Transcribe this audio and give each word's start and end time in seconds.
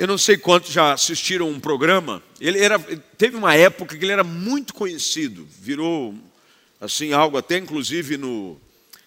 Eu 0.00 0.06
não 0.06 0.16
sei 0.16 0.38
quantos 0.38 0.72
já 0.72 0.94
assistiram 0.94 1.50
um 1.50 1.60
programa. 1.60 2.22
Ele 2.40 2.58
era, 2.58 2.78
teve 3.18 3.36
uma 3.36 3.54
época 3.54 3.98
que 3.98 4.02
ele 4.02 4.12
era 4.12 4.24
muito 4.24 4.72
conhecido, 4.72 5.46
virou 5.60 6.14
assim 6.80 7.12
algo 7.12 7.36
até 7.36 7.58
inclusive 7.58 8.16
no 8.16 8.58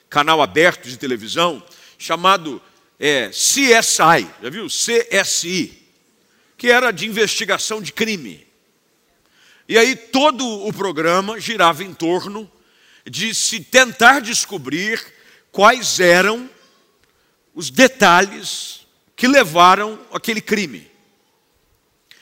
canal 0.08 0.40
aberto 0.40 0.88
de 0.88 0.96
televisão 0.96 1.64
chamado 1.98 2.62
é, 3.00 3.30
CSI, 3.30 4.30
já 4.40 4.50
viu? 4.52 4.68
CSI, 4.68 5.82
que 6.56 6.70
era 6.70 6.92
de 6.92 7.08
investigação 7.08 7.82
de 7.82 7.92
crime. 7.92 8.46
E 9.68 9.80
aí 9.80 9.96
todo 9.96 10.46
o 10.48 10.72
programa 10.72 11.40
girava 11.40 11.84
em 11.84 11.92
torno 11.92 12.48
de 13.04 13.34
se 13.34 13.62
tentar 13.62 14.20
descobrir 14.20 15.04
quais 15.52 16.00
eram 16.00 16.48
os 17.56 17.72
detalhes 17.72 18.83
que 19.16 19.28
levaram 19.28 20.00
aquele 20.12 20.42
crime. 20.42 20.92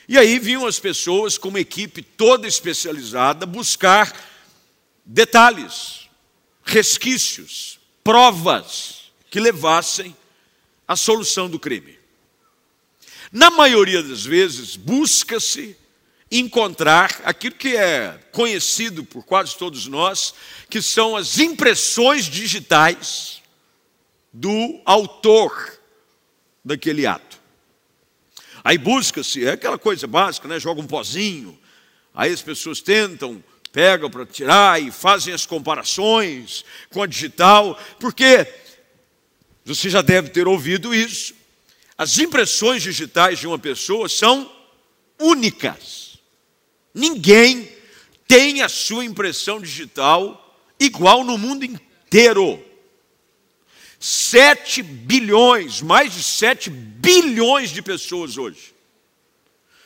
E 0.08 0.18
aí 0.18 0.38
vinham 0.38 0.66
as 0.66 0.78
pessoas 0.78 1.38
com 1.38 1.48
uma 1.48 1.60
equipe 1.60 2.02
toda 2.02 2.46
especializada 2.46 3.46
buscar 3.46 4.14
detalhes, 5.04 6.08
resquícios, 6.64 7.78
provas 8.04 9.12
que 9.30 9.40
levassem 9.40 10.16
à 10.86 10.96
solução 10.96 11.48
do 11.48 11.58
crime. 11.58 11.98
Na 13.30 13.50
maioria 13.50 14.02
das 14.02 14.24
vezes, 14.24 14.76
busca-se 14.76 15.76
encontrar 16.30 17.20
aquilo 17.24 17.54
que 17.54 17.76
é 17.76 18.18
conhecido 18.32 19.04
por 19.04 19.24
quase 19.24 19.56
todos 19.56 19.86
nós, 19.86 20.34
que 20.68 20.82
são 20.82 21.16
as 21.16 21.38
impressões 21.38 22.24
digitais 22.24 23.40
do 24.32 24.80
autor 24.84 25.78
daquele 26.64 27.06
ato. 27.06 27.40
Aí 28.64 28.78
busca-se, 28.78 29.44
é 29.44 29.52
aquela 29.52 29.78
coisa 29.78 30.06
básica, 30.06 30.46
né? 30.46 30.60
joga 30.60 30.80
um 30.80 30.86
pozinho, 30.86 31.58
aí 32.14 32.32
as 32.32 32.42
pessoas 32.42 32.80
tentam, 32.80 33.42
pegam 33.72 34.10
para 34.10 34.26
tirar 34.26 34.80
e 34.80 34.90
fazem 34.90 35.34
as 35.34 35.46
comparações 35.46 36.64
com 36.90 37.02
a 37.02 37.06
digital, 37.06 37.78
porque 37.98 38.46
você 39.64 39.88
já 39.88 40.02
deve 40.02 40.28
ter 40.28 40.46
ouvido 40.46 40.94
isso. 40.94 41.34
As 41.96 42.18
impressões 42.18 42.82
digitais 42.82 43.38
de 43.38 43.46
uma 43.46 43.58
pessoa 43.58 44.08
são 44.08 44.50
únicas. 45.18 46.18
Ninguém 46.94 47.70
tem 48.26 48.62
a 48.62 48.68
sua 48.68 49.04
impressão 49.04 49.60
digital 49.60 50.58
igual 50.78 51.24
no 51.24 51.38
mundo 51.38 51.64
inteiro. 51.64 52.62
7 54.02 54.82
bilhões, 54.82 55.80
mais 55.80 56.12
de 56.12 56.24
7 56.24 56.68
bilhões 56.68 57.70
de 57.70 57.80
pessoas 57.80 58.36
hoje. 58.36 58.74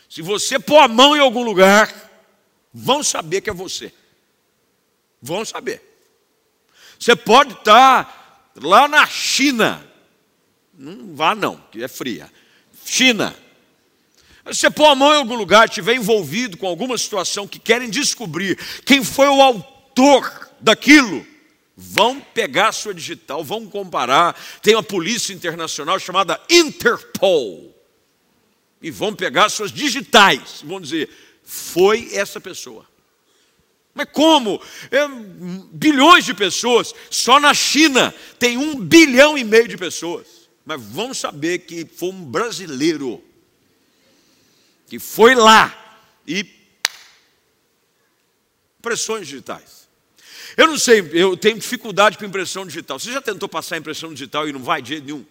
Se 0.09 0.23
você 0.23 0.59
pôr 0.59 0.79
a 0.79 0.89
mão 0.89 1.15
em 1.15 1.21
algum 1.21 1.43
lugar, 1.43 1.93
vão 2.73 3.03
saber 3.03 3.43
que 3.43 3.51
é 3.51 3.53
você. 3.53 3.93
Vão 5.21 5.45
saber. 5.45 5.83
Você 6.99 7.15
pode 7.15 7.53
estar 7.53 8.51
lá 8.57 8.89
na 8.89 9.07
China. 9.07 9.87
Não 10.73 11.15
vá 11.15 11.35
não, 11.35 11.63
que 11.71 11.85
é 11.85 11.89
fria. 11.89 12.33
China. 12.87 13.37
Você 14.47 14.71
pôr 14.71 14.87
a 14.87 14.95
mão 14.95 15.13
em 15.13 15.19
algum 15.19 15.35
lugar, 15.35 15.69
estiver 15.69 15.95
envolvido 15.95 16.57
com 16.57 16.67
alguma 16.67 16.97
situação 16.97 17.47
que 17.47 17.59
querem 17.59 17.91
descobrir 17.91 18.57
quem 18.87 19.05
foi 19.05 19.29
o 19.29 19.43
autor 19.43 20.51
daquilo, 20.59 21.27
vão 21.77 22.21
pegar 22.21 22.73
sua 22.73 22.95
digital, 22.95 23.45
vão 23.45 23.67
comparar. 23.67 24.35
Tem 24.63 24.75
uma 24.75 24.83
polícia 24.83 25.35
internacional 25.35 25.99
chamada 25.99 26.41
Interpol. 26.49 27.75
E 28.81 28.91
vão 28.91 29.15
pegar 29.15 29.49
suas 29.49 29.73
digitais, 29.73 30.63
vão 30.63 30.81
dizer, 30.81 31.11
foi 31.43 32.15
essa 32.15 32.41
pessoa. 32.41 32.87
Mas 33.95 34.09
como? 34.13 34.61
É, 34.91 35.09
bilhões 35.73 36.25
de 36.25 36.35
pessoas, 36.35 36.95
só 37.11 37.41
na 37.41 37.55
China 37.55 38.15
tem 38.39 38.59
um 38.59 38.79
bilhão 38.79 39.37
e 39.37 39.43
meio 39.43 39.67
de 39.67 39.77
pessoas. 39.77 40.49
Mas 40.65 40.83
vão 40.83 41.15
saber 41.15 41.61
que 41.61 41.87
foi 41.87 42.11
um 42.11 42.25
brasileiro 42.25 43.23
que 44.87 44.99
foi 44.99 45.35
lá 45.35 45.75
e 46.27 46.47
impressões 48.79 49.27
digitais. 49.27 49.76
Eu 50.57 50.67
não 50.67 50.79
sei, 50.79 51.09
eu 51.13 51.37
tenho 51.37 51.59
dificuldade 51.59 52.17
com 52.17 52.25
impressão 52.25 52.67
digital. 52.67 52.99
Você 52.99 53.13
já 53.13 53.21
tentou 53.21 53.49
passar 53.49 53.77
impressão 53.77 54.13
digital 54.13 54.49
e 54.49 54.53
não 54.53 54.63
vai 54.63 54.81
de 54.81 54.91
jeito 54.91 55.05
nenhum? 55.05 55.25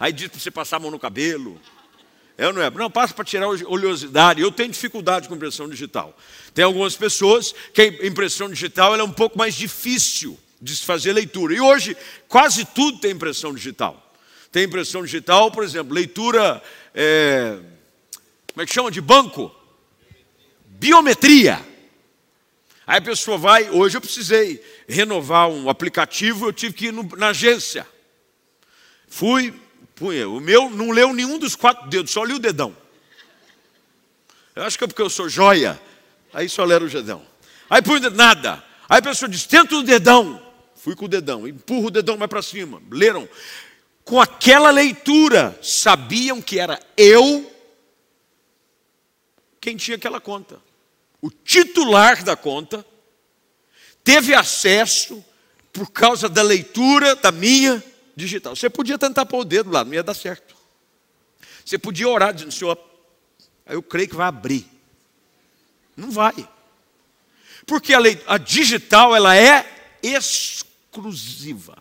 Aí 0.00 0.12
diz 0.12 0.28
para 0.28 0.40
você 0.40 0.50
passar 0.50 0.76
a 0.76 0.80
mão 0.80 0.90
no 0.90 0.98
cabelo. 0.98 1.60
É 2.36 2.46
ou 2.46 2.52
não 2.52 2.62
é? 2.62 2.70
Não, 2.70 2.90
passa 2.90 3.14
para 3.14 3.24
tirar 3.24 3.46
oleosidade. 3.46 4.40
Eu 4.40 4.50
tenho 4.50 4.70
dificuldade 4.70 5.28
com 5.28 5.34
impressão 5.36 5.68
digital. 5.68 6.16
Tem 6.52 6.64
algumas 6.64 6.96
pessoas 6.96 7.54
que 7.72 7.82
a 7.82 8.06
impressão 8.06 8.48
digital 8.48 8.96
é 8.96 9.02
um 9.04 9.12
pouco 9.12 9.38
mais 9.38 9.54
difícil 9.54 10.38
de 10.60 10.74
se 10.74 10.84
fazer 10.84 11.12
leitura. 11.12 11.54
E 11.54 11.60
hoje, 11.60 11.96
quase 12.26 12.64
tudo 12.64 12.98
tem 12.98 13.12
impressão 13.12 13.54
digital. 13.54 14.12
Tem 14.50 14.64
impressão 14.64 15.04
digital, 15.04 15.50
por 15.50 15.62
exemplo, 15.62 15.94
leitura 15.94 16.62
é, 16.94 17.58
como 18.52 18.62
é 18.62 18.66
que 18.66 18.74
chama 18.74 18.90
de 18.90 19.00
banco? 19.00 19.50
Biometria. 20.66 21.71
Aí 22.86 22.98
a 22.98 23.02
pessoa 23.02 23.38
vai, 23.38 23.70
hoje 23.70 23.96
eu 23.96 24.00
precisei 24.00 24.62
renovar 24.88 25.48
um 25.48 25.70
aplicativo, 25.70 26.46
eu 26.46 26.52
tive 26.52 26.74
que 26.74 26.86
ir 26.86 26.92
no, 26.92 27.04
na 27.16 27.28
agência. 27.28 27.86
Fui, 29.06 29.54
punha, 29.94 30.28
o 30.28 30.40
meu 30.40 30.68
não 30.70 30.90
leu 30.90 31.12
nenhum 31.12 31.38
dos 31.38 31.54
quatro 31.54 31.88
dedos, 31.88 32.10
só 32.10 32.24
li 32.24 32.34
o 32.34 32.38
dedão. 32.38 32.76
Eu 34.54 34.64
acho 34.64 34.76
que 34.76 34.84
é 34.84 34.86
porque 34.86 35.02
eu 35.02 35.10
sou 35.10 35.28
joia, 35.28 35.80
aí 36.32 36.48
só 36.48 36.64
leram 36.64 36.86
o 36.86 36.90
dedão. 36.90 37.24
Aí 37.70 37.80
punha 37.80 38.10
nada. 38.10 38.62
Aí 38.88 38.98
a 38.98 39.02
pessoa 39.02 39.28
diz, 39.28 39.46
tenta 39.46 39.76
o 39.76 39.82
dedão. 39.82 40.42
Fui 40.74 40.96
com 40.96 41.04
o 41.04 41.08
dedão, 41.08 41.46
empurra 41.46 41.86
o 41.86 41.90
dedão 41.90 42.16
mais 42.16 42.28
para 42.28 42.42
cima. 42.42 42.82
Leram. 42.90 43.28
Com 44.04 44.20
aquela 44.20 44.70
leitura, 44.70 45.56
sabiam 45.62 46.42
que 46.42 46.58
era 46.58 46.80
eu 46.96 47.50
quem 49.60 49.76
tinha 49.76 49.96
aquela 49.96 50.20
conta. 50.20 50.60
O 51.22 51.30
titular 51.30 52.24
da 52.24 52.36
conta 52.36 52.84
teve 54.02 54.34
acesso 54.34 55.24
por 55.72 55.90
causa 55.90 56.28
da 56.28 56.42
leitura 56.42 57.14
da 57.14 57.30
minha 57.30 57.82
digital. 58.16 58.56
Você 58.56 58.68
podia 58.68 58.98
tentar 58.98 59.24
pôr 59.24 59.42
o 59.42 59.44
dedo 59.44 59.70
lá, 59.70 59.84
não 59.84 59.94
ia 59.94 60.02
dar 60.02 60.14
certo. 60.14 60.56
Você 61.64 61.78
podia 61.78 62.08
orar 62.08 62.34
dizendo, 62.34 62.52
Senhor, 62.52 62.76
eu 63.66 63.80
creio 63.80 64.08
que 64.08 64.16
vai 64.16 64.26
abrir. 64.26 64.66
Não 65.96 66.10
vai. 66.10 66.48
Porque 67.64 67.94
a, 67.94 68.00
lei, 68.00 68.20
a 68.26 68.36
digital 68.36 69.14
ela 69.14 69.36
é 69.36 69.64
exclusiva. 70.02 71.80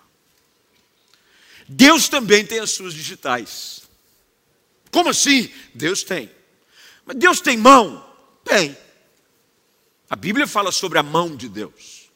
Deus 1.68 2.08
também 2.08 2.46
tem 2.46 2.60
as 2.60 2.72
suas 2.72 2.94
digitais. 2.94 3.82
Como 4.92 5.10
assim? 5.10 5.52
Deus 5.74 6.04
tem. 6.04 6.30
Mas 7.06 7.18
Deus 7.18 7.42
tem 7.42 7.58
mão? 7.58 8.08
Tem. 8.44 8.78
A 10.12 10.16
Bíblia 10.18 10.46
fala 10.46 10.74
sobre 10.74 11.00
a 11.00 11.04
mão 11.04 11.38
de 11.38 11.48
Deus. 11.48 12.12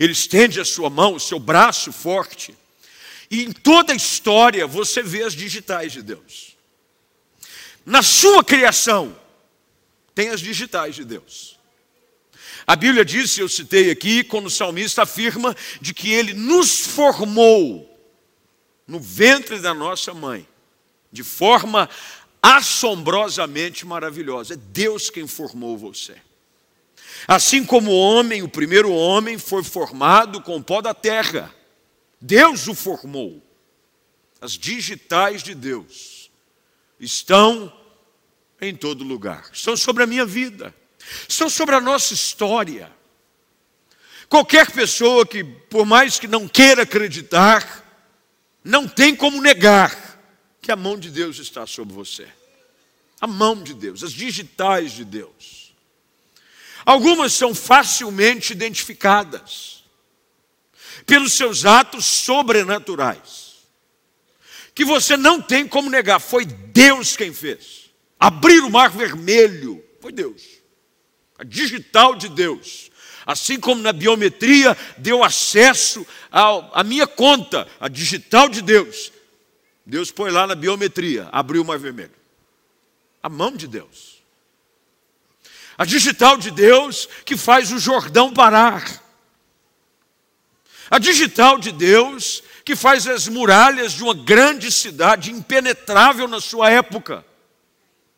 Ele 0.00 0.12
estende 0.12 0.60
a 0.60 0.64
sua 0.64 0.90
mão, 0.90 1.14
o 1.14 1.20
seu 1.20 1.38
braço 1.38 1.92
forte. 1.92 2.52
E 3.30 3.44
em 3.44 3.52
toda 3.52 3.92
a 3.92 3.96
história 3.96 4.66
você 4.66 5.04
vê 5.04 5.22
as 5.22 5.34
digitais 5.34 5.92
de 5.92 6.02
Deus. 6.02 6.56
Na 7.86 8.02
sua 8.02 8.42
criação, 8.42 9.16
tem 10.16 10.30
as 10.30 10.40
digitais 10.40 10.96
de 10.96 11.04
Deus. 11.04 11.56
A 12.66 12.74
Bíblia 12.74 13.04
diz, 13.04 13.38
eu 13.38 13.48
citei 13.48 13.88
aqui, 13.92 14.24
quando 14.24 14.46
o 14.46 14.50
salmista 14.50 15.04
afirma 15.04 15.56
de 15.80 15.94
que 15.94 16.10
ele 16.10 16.34
nos 16.34 16.80
formou 16.80 17.88
no 18.84 18.98
ventre 18.98 19.60
da 19.60 19.72
nossa 19.72 20.12
mãe, 20.12 20.44
de 21.12 21.22
forma 21.22 21.88
assombrosamente 22.42 23.86
maravilhosa. 23.86 24.54
É 24.54 24.56
Deus 24.56 25.08
quem 25.08 25.28
formou 25.28 25.78
você. 25.78 26.16
Assim 27.26 27.64
como 27.64 27.90
o 27.90 27.98
homem, 27.98 28.42
o 28.42 28.48
primeiro 28.48 28.92
homem, 28.92 29.38
foi 29.38 29.64
formado 29.64 30.40
com 30.42 30.56
o 30.56 30.62
pó 30.62 30.80
da 30.80 30.94
terra, 30.94 31.54
Deus 32.20 32.66
o 32.68 32.74
formou. 32.74 33.42
As 34.40 34.52
digitais 34.52 35.42
de 35.42 35.54
Deus 35.54 36.30
estão 37.00 37.72
em 38.60 38.74
todo 38.74 39.04
lugar, 39.04 39.48
estão 39.52 39.76
sobre 39.76 40.02
a 40.02 40.06
minha 40.06 40.24
vida, 40.24 40.74
estão 41.28 41.48
sobre 41.48 41.74
a 41.74 41.80
nossa 41.80 42.14
história. 42.14 42.92
Qualquer 44.28 44.70
pessoa 44.70 45.26
que, 45.26 45.42
por 45.42 45.86
mais 45.86 46.18
que 46.18 46.28
não 46.28 46.46
queira 46.46 46.82
acreditar, 46.82 47.84
não 48.62 48.86
tem 48.86 49.16
como 49.16 49.40
negar 49.40 50.20
que 50.60 50.70
a 50.70 50.76
mão 50.76 50.98
de 50.98 51.10
Deus 51.10 51.38
está 51.38 51.66
sobre 51.66 51.94
você. 51.94 52.28
A 53.20 53.26
mão 53.26 53.62
de 53.62 53.74
Deus, 53.74 54.04
as 54.04 54.12
digitais 54.12 54.92
de 54.92 55.04
Deus. 55.04 55.57
Algumas 56.88 57.34
são 57.34 57.54
facilmente 57.54 58.54
identificadas 58.54 59.84
pelos 61.04 61.34
seus 61.34 61.66
atos 61.66 62.06
sobrenaturais, 62.06 63.56
que 64.74 64.86
você 64.86 65.14
não 65.14 65.38
tem 65.38 65.68
como 65.68 65.90
negar, 65.90 66.18
foi 66.18 66.46
Deus 66.46 67.14
quem 67.14 67.30
fez. 67.30 67.90
abrir 68.18 68.64
o 68.64 68.70
mar 68.70 68.88
vermelho, 68.88 69.84
foi 70.00 70.12
Deus. 70.12 70.42
A 71.38 71.44
digital 71.44 72.14
de 72.14 72.26
Deus. 72.30 72.90
Assim 73.26 73.60
como 73.60 73.82
na 73.82 73.92
biometria 73.92 74.74
deu 74.96 75.22
acesso 75.22 76.06
à 76.32 76.82
minha 76.82 77.06
conta, 77.06 77.68
a 77.78 77.88
digital 77.88 78.48
de 78.48 78.62
Deus. 78.62 79.12
Deus 79.84 80.10
põe 80.10 80.30
lá 80.30 80.46
na 80.46 80.54
biometria, 80.54 81.28
abriu 81.32 81.60
o 81.60 81.66
mar 81.66 81.78
vermelho. 81.78 82.16
A 83.22 83.28
mão 83.28 83.54
de 83.54 83.66
Deus. 83.66 84.17
A 85.78 85.84
digital 85.84 86.36
de 86.36 86.50
Deus 86.50 87.08
que 87.24 87.36
faz 87.36 87.70
o 87.70 87.78
Jordão 87.78 88.34
parar. 88.34 89.00
A 90.90 90.98
digital 90.98 91.56
de 91.56 91.70
Deus 91.70 92.42
que 92.64 92.74
faz 92.74 93.06
as 93.06 93.28
muralhas 93.28 93.92
de 93.92 94.02
uma 94.02 94.12
grande 94.12 94.72
cidade 94.72 95.30
impenetrável 95.30 96.26
na 96.26 96.40
sua 96.40 96.68
época 96.68 97.24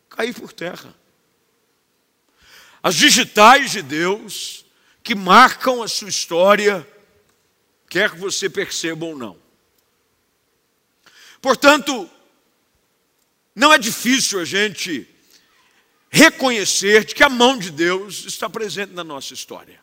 cair 0.08 0.34
por 0.34 0.52
terra. 0.52 0.94
As 2.82 2.94
digitais 2.94 3.72
de 3.72 3.82
Deus 3.82 4.64
que 5.02 5.14
marcam 5.14 5.82
a 5.82 5.88
sua 5.88 6.08
história, 6.08 6.86
quer 7.88 8.10
que 8.10 8.18
você 8.18 8.48
perceba 8.48 9.04
ou 9.04 9.16
não. 9.16 9.36
Portanto, 11.42 12.08
não 13.54 13.72
é 13.72 13.78
difícil 13.78 14.40
a 14.40 14.44
gente 14.44 15.08
reconhecer 16.10 17.04
de 17.04 17.14
que 17.14 17.22
a 17.22 17.28
mão 17.28 17.56
de 17.56 17.70
Deus 17.70 18.24
está 18.24 18.50
presente 18.50 18.92
na 18.92 19.04
nossa 19.04 19.32
história. 19.32 19.80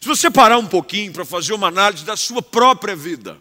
Se 0.00 0.06
você 0.06 0.30
parar 0.30 0.58
um 0.58 0.66
pouquinho 0.66 1.12
para 1.12 1.24
fazer 1.24 1.54
uma 1.54 1.68
análise 1.68 2.04
da 2.04 2.16
sua 2.16 2.42
própria 2.42 2.94
vida, 2.94 3.40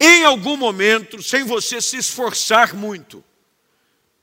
em 0.00 0.24
algum 0.24 0.56
momento, 0.56 1.22
sem 1.22 1.44
você 1.44 1.80
se 1.80 1.96
esforçar 1.96 2.74
muito, 2.74 3.22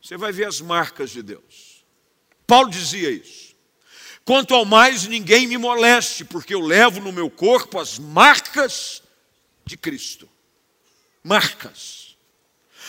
você 0.02 0.18
vai 0.18 0.32
ver 0.32 0.48
as 0.48 0.60
marcas 0.60 1.12
de 1.12 1.22
Deus. 1.22 1.86
Paulo 2.46 2.70
dizia 2.70 3.12
isso. 3.12 3.56
Quanto 4.26 4.54
ao 4.54 4.66
mais, 4.66 5.08
ninguém 5.08 5.48
me 5.48 5.58
moleste, 5.58 6.26
porque 6.26 6.54
eu 6.54 6.60
levo 6.60 7.00
no 7.00 7.12
meu 7.12 7.30
corpo 7.30 7.80
as 7.80 7.98
marcas 7.98 9.02
de 9.66 9.78
Cristo. 9.78 10.28
Marcas. 11.24 12.09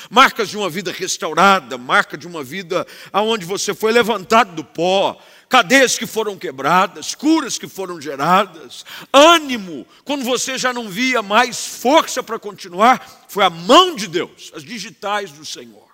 Marcas 0.09 0.49
de 0.49 0.57
uma 0.57 0.71
vida 0.71 0.93
restaurada, 0.93 1.77
marca 1.77 2.17
de 2.17 2.27
uma 2.27 2.43
vida 2.43 2.87
aonde 3.13 3.45
você 3.45 3.75
foi 3.75 3.93
levantado 3.93 4.55
do 4.55 4.65
pó, 4.65 5.21
cadeias 5.49 5.99
que 5.99 6.07
foram 6.07 6.39
quebradas, 6.39 7.15
curas 7.15 7.59
que 7.59 7.67
foram 7.67 8.01
geradas, 8.01 8.85
ânimo, 9.13 9.85
quando 10.05 10.25
você 10.25 10.57
já 10.57 10.73
não 10.73 10.89
via 10.89 11.23
mais 11.23 11.67
força 11.67 12.23
para 12.23 12.39
continuar, 12.39 13.27
foi 13.29 13.45
a 13.45 13.51
mão 13.51 13.97
de 13.97 14.07
Deus, 14.07 14.53
as 14.55 14.63
digitais 14.63 15.33
do 15.33 15.45
Senhor. 15.45 15.91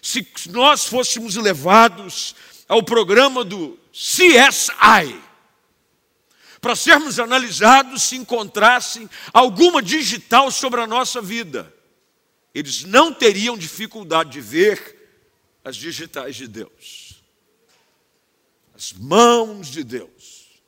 Se 0.00 0.26
nós 0.50 0.86
fôssemos 0.86 1.36
levados 1.36 2.34
ao 2.66 2.82
programa 2.82 3.44
do 3.44 3.78
CSI, 3.92 5.20
para 6.60 6.74
sermos 6.74 7.18
analisados 7.18 8.04
se 8.04 8.16
encontrassem 8.16 9.08
alguma 9.34 9.82
digital 9.82 10.50
sobre 10.50 10.80
a 10.80 10.86
nossa 10.86 11.20
vida, 11.20 11.70
eles 12.54 12.84
não 12.84 13.12
teriam 13.12 13.58
dificuldade 13.58 14.30
de 14.30 14.40
ver 14.40 15.02
as 15.64 15.76
digitais 15.76 16.36
de 16.36 16.46
Deus, 16.46 17.22
as 18.74 18.92
mãos 18.92 19.68
de 19.68 19.82
Deus, 19.82 20.62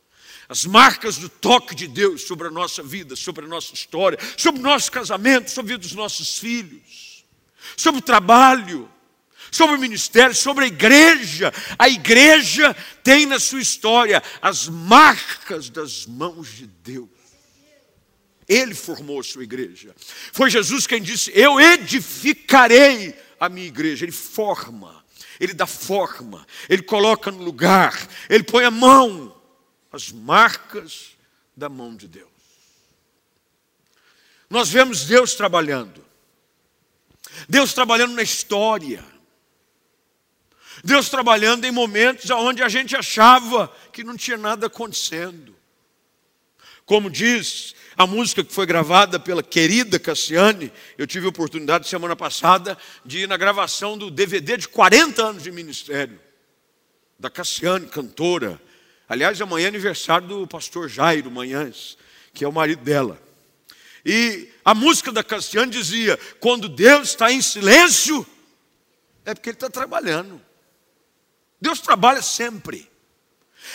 as 0.49 0.65
marcas 0.65 1.17
do 1.17 1.29
toque 1.29 1.75
de 1.75 1.87
Deus 1.87 2.23
sobre 2.23 2.47
a 2.47 2.51
nossa 2.51 2.83
vida, 2.83 3.15
sobre 3.15 3.45
a 3.45 3.47
nossa 3.47 3.73
história, 3.73 4.17
sobre 4.35 4.59
o 4.59 4.63
nosso 4.63 4.91
casamento, 4.91 5.49
sobre 5.49 5.73
a 5.73 5.75
vida 5.77 5.87
dos 5.87 5.95
nossos 5.95 6.37
filhos, 6.37 7.25
sobre 7.75 7.99
o 7.99 8.03
trabalho, 8.03 8.89
sobre 9.51 9.75
o 9.75 9.79
ministério, 9.79 10.35
sobre 10.35 10.65
a 10.65 10.67
igreja. 10.67 11.53
A 11.77 11.87
igreja 11.87 12.75
tem 13.03 13.25
na 13.25 13.39
sua 13.39 13.61
história 13.61 14.21
as 14.41 14.67
marcas 14.67 15.69
das 15.69 16.05
mãos 16.05 16.49
de 16.49 16.67
Deus. 16.67 17.16
Ele 18.47 18.73
formou 18.73 19.19
a 19.19 19.23
sua 19.23 19.43
igreja. 19.43 19.93
Foi 20.31 20.49
Jesus 20.49 20.87
quem 20.87 21.01
disse: 21.01 21.31
Eu 21.35 21.59
edificarei 21.59 23.17
a 23.39 23.49
minha 23.49 23.67
igreja. 23.67 24.05
Ele 24.05 24.11
forma, 24.11 25.03
ele 25.39 25.53
dá 25.53 25.67
forma, 25.67 26.45
ele 26.69 26.81
coloca 26.81 27.29
no 27.29 27.43
lugar, 27.43 28.07
ele 28.29 28.43
põe 28.43 28.63
a 28.63 28.71
mão, 28.71 29.35
as 29.91 30.11
marcas 30.11 31.17
da 31.55 31.67
mão 31.67 31.95
de 31.95 32.07
Deus. 32.07 32.27
Nós 34.49 34.69
vemos 34.69 35.05
Deus 35.05 35.33
trabalhando, 35.33 36.05
Deus 37.49 37.73
trabalhando 37.73 38.13
na 38.13 38.23
história. 38.23 39.03
Deus 40.83 41.09
trabalhando 41.09 41.65
em 41.65 41.71
momentos 41.71 42.29
onde 42.29 42.61
a 42.61 42.69
gente 42.69 42.95
achava 42.95 43.67
que 43.91 44.03
não 44.03 44.15
tinha 44.15 44.37
nada 44.37 44.67
acontecendo. 44.67 45.55
Como 46.85 47.09
diz 47.09 47.75
a 47.97 48.05
música 48.05 48.43
que 48.43 48.53
foi 48.53 48.67
gravada 48.67 49.19
pela 49.19 49.41
querida 49.41 49.97
Cassiane, 49.97 50.71
eu 50.99 51.07
tive 51.07 51.25
a 51.25 51.29
oportunidade 51.29 51.87
semana 51.87 52.15
passada 52.15 52.77
de 53.03 53.21
ir 53.21 53.27
na 53.27 53.35
gravação 53.35 53.97
do 53.97 54.11
DVD 54.11 54.55
de 54.55 54.67
40 54.67 55.23
anos 55.23 55.43
de 55.43 55.51
ministério, 55.51 56.19
da 57.17 57.27
Cassiane, 57.27 57.87
cantora. 57.87 58.61
Aliás, 59.09 59.41
amanhã 59.41 59.65
é 59.65 59.69
aniversário 59.69 60.27
do 60.27 60.45
pastor 60.45 60.87
Jairo 60.87 61.31
Manhãs, 61.31 61.97
que 62.35 62.45
é 62.45 62.47
o 62.47 62.53
marido 62.53 62.83
dela. 62.83 63.19
E 64.05 64.47
a 64.63 64.75
música 64.75 65.11
da 65.11 65.23
Cassiane 65.23 65.71
dizia: 65.71 66.19
quando 66.39 66.69
Deus 66.69 67.09
está 67.09 67.31
em 67.31 67.41
silêncio, 67.41 68.25
é 69.25 69.33
porque 69.33 69.49
Ele 69.49 69.55
está 69.55 69.71
trabalhando. 69.71 70.39
Deus 71.59 71.79
trabalha 71.79 72.21
sempre. 72.21 72.87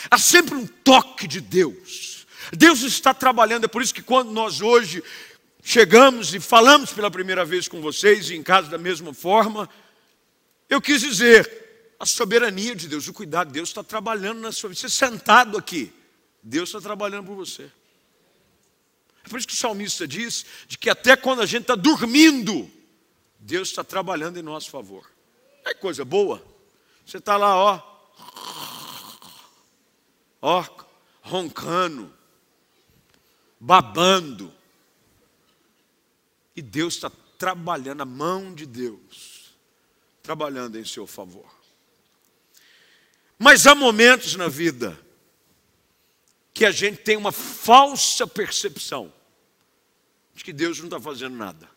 Há 0.09 0.17
sempre 0.17 0.55
um 0.55 0.65
toque 0.65 1.27
de 1.27 1.41
Deus. 1.41 2.12
Deus 2.51 2.81
está 2.81 3.13
trabalhando, 3.13 3.65
é 3.65 3.67
por 3.67 3.81
isso 3.81 3.93
que 3.93 4.01
quando 4.01 4.31
nós 4.31 4.61
hoje 4.61 5.03
chegamos 5.63 6.33
e 6.33 6.39
falamos 6.39 6.91
pela 6.91 7.09
primeira 7.09 7.45
vez 7.45 7.67
com 7.67 7.81
vocês, 7.81 8.29
e 8.29 8.35
em 8.35 8.43
casa 8.43 8.69
da 8.69 8.77
mesma 8.77 9.13
forma, 9.13 9.69
eu 10.69 10.81
quis 10.81 11.01
dizer, 11.01 11.95
a 11.99 12.05
soberania 12.05 12.75
de 12.75 12.87
Deus, 12.87 13.07
o 13.07 13.13
cuidado 13.13 13.47
de 13.47 13.53
Deus 13.53 13.69
está 13.69 13.83
trabalhando 13.83 14.39
na 14.39 14.51
sua 14.51 14.69
vida. 14.69 14.81
Você 14.81 14.89
sentado 14.89 15.57
aqui, 15.57 15.93
Deus 16.41 16.69
está 16.69 16.81
trabalhando 16.81 17.27
por 17.27 17.35
você. 17.35 17.71
É 19.23 19.29
por 19.29 19.39
isso 19.39 19.47
que 19.47 19.53
o 19.53 19.57
salmista 19.57 20.05
diz 20.05 20.45
de 20.67 20.77
que 20.77 20.89
até 20.89 21.15
quando 21.15 21.41
a 21.41 21.45
gente 21.45 21.61
está 21.61 21.75
dormindo, 21.75 22.69
Deus 23.39 23.69
está 23.69 23.83
trabalhando 23.83 24.37
em 24.37 24.41
nosso 24.43 24.69
favor. 24.69 25.09
É 25.65 25.73
coisa 25.73 26.03
boa. 26.03 26.43
Você 27.05 27.17
está 27.17 27.37
lá, 27.37 27.55
ó, 27.55 27.81
ó, 30.41 30.65
roncando, 31.21 32.13
babando. 33.63 34.53
E 36.53 36.61
Deus 36.61 36.95
está 36.95 37.09
trabalhando, 37.37 38.01
a 38.01 38.05
mão 38.05 38.53
de 38.53 38.65
Deus, 38.65 39.55
trabalhando 40.21 40.77
em 40.77 40.83
seu 40.83 41.07
favor. 41.07 41.49
Mas 43.39 43.65
há 43.65 43.73
momentos 43.73 44.35
na 44.35 44.49
vida 44.49 44.99
que 46.53 46.65
a 46.65 46.71
gente 46.71 46.97
tem 46.97 47.15
uma 47.15 47.31
falsa 47.31 48.27
percepção 48.27 49.11
de 50.35 50.43
que 50.43 50.51
Deus 50.51 50.77
não 50.79 50.85
está 50.85 50.99
fazendo 50.99 51.35
nada. 51.35 51.69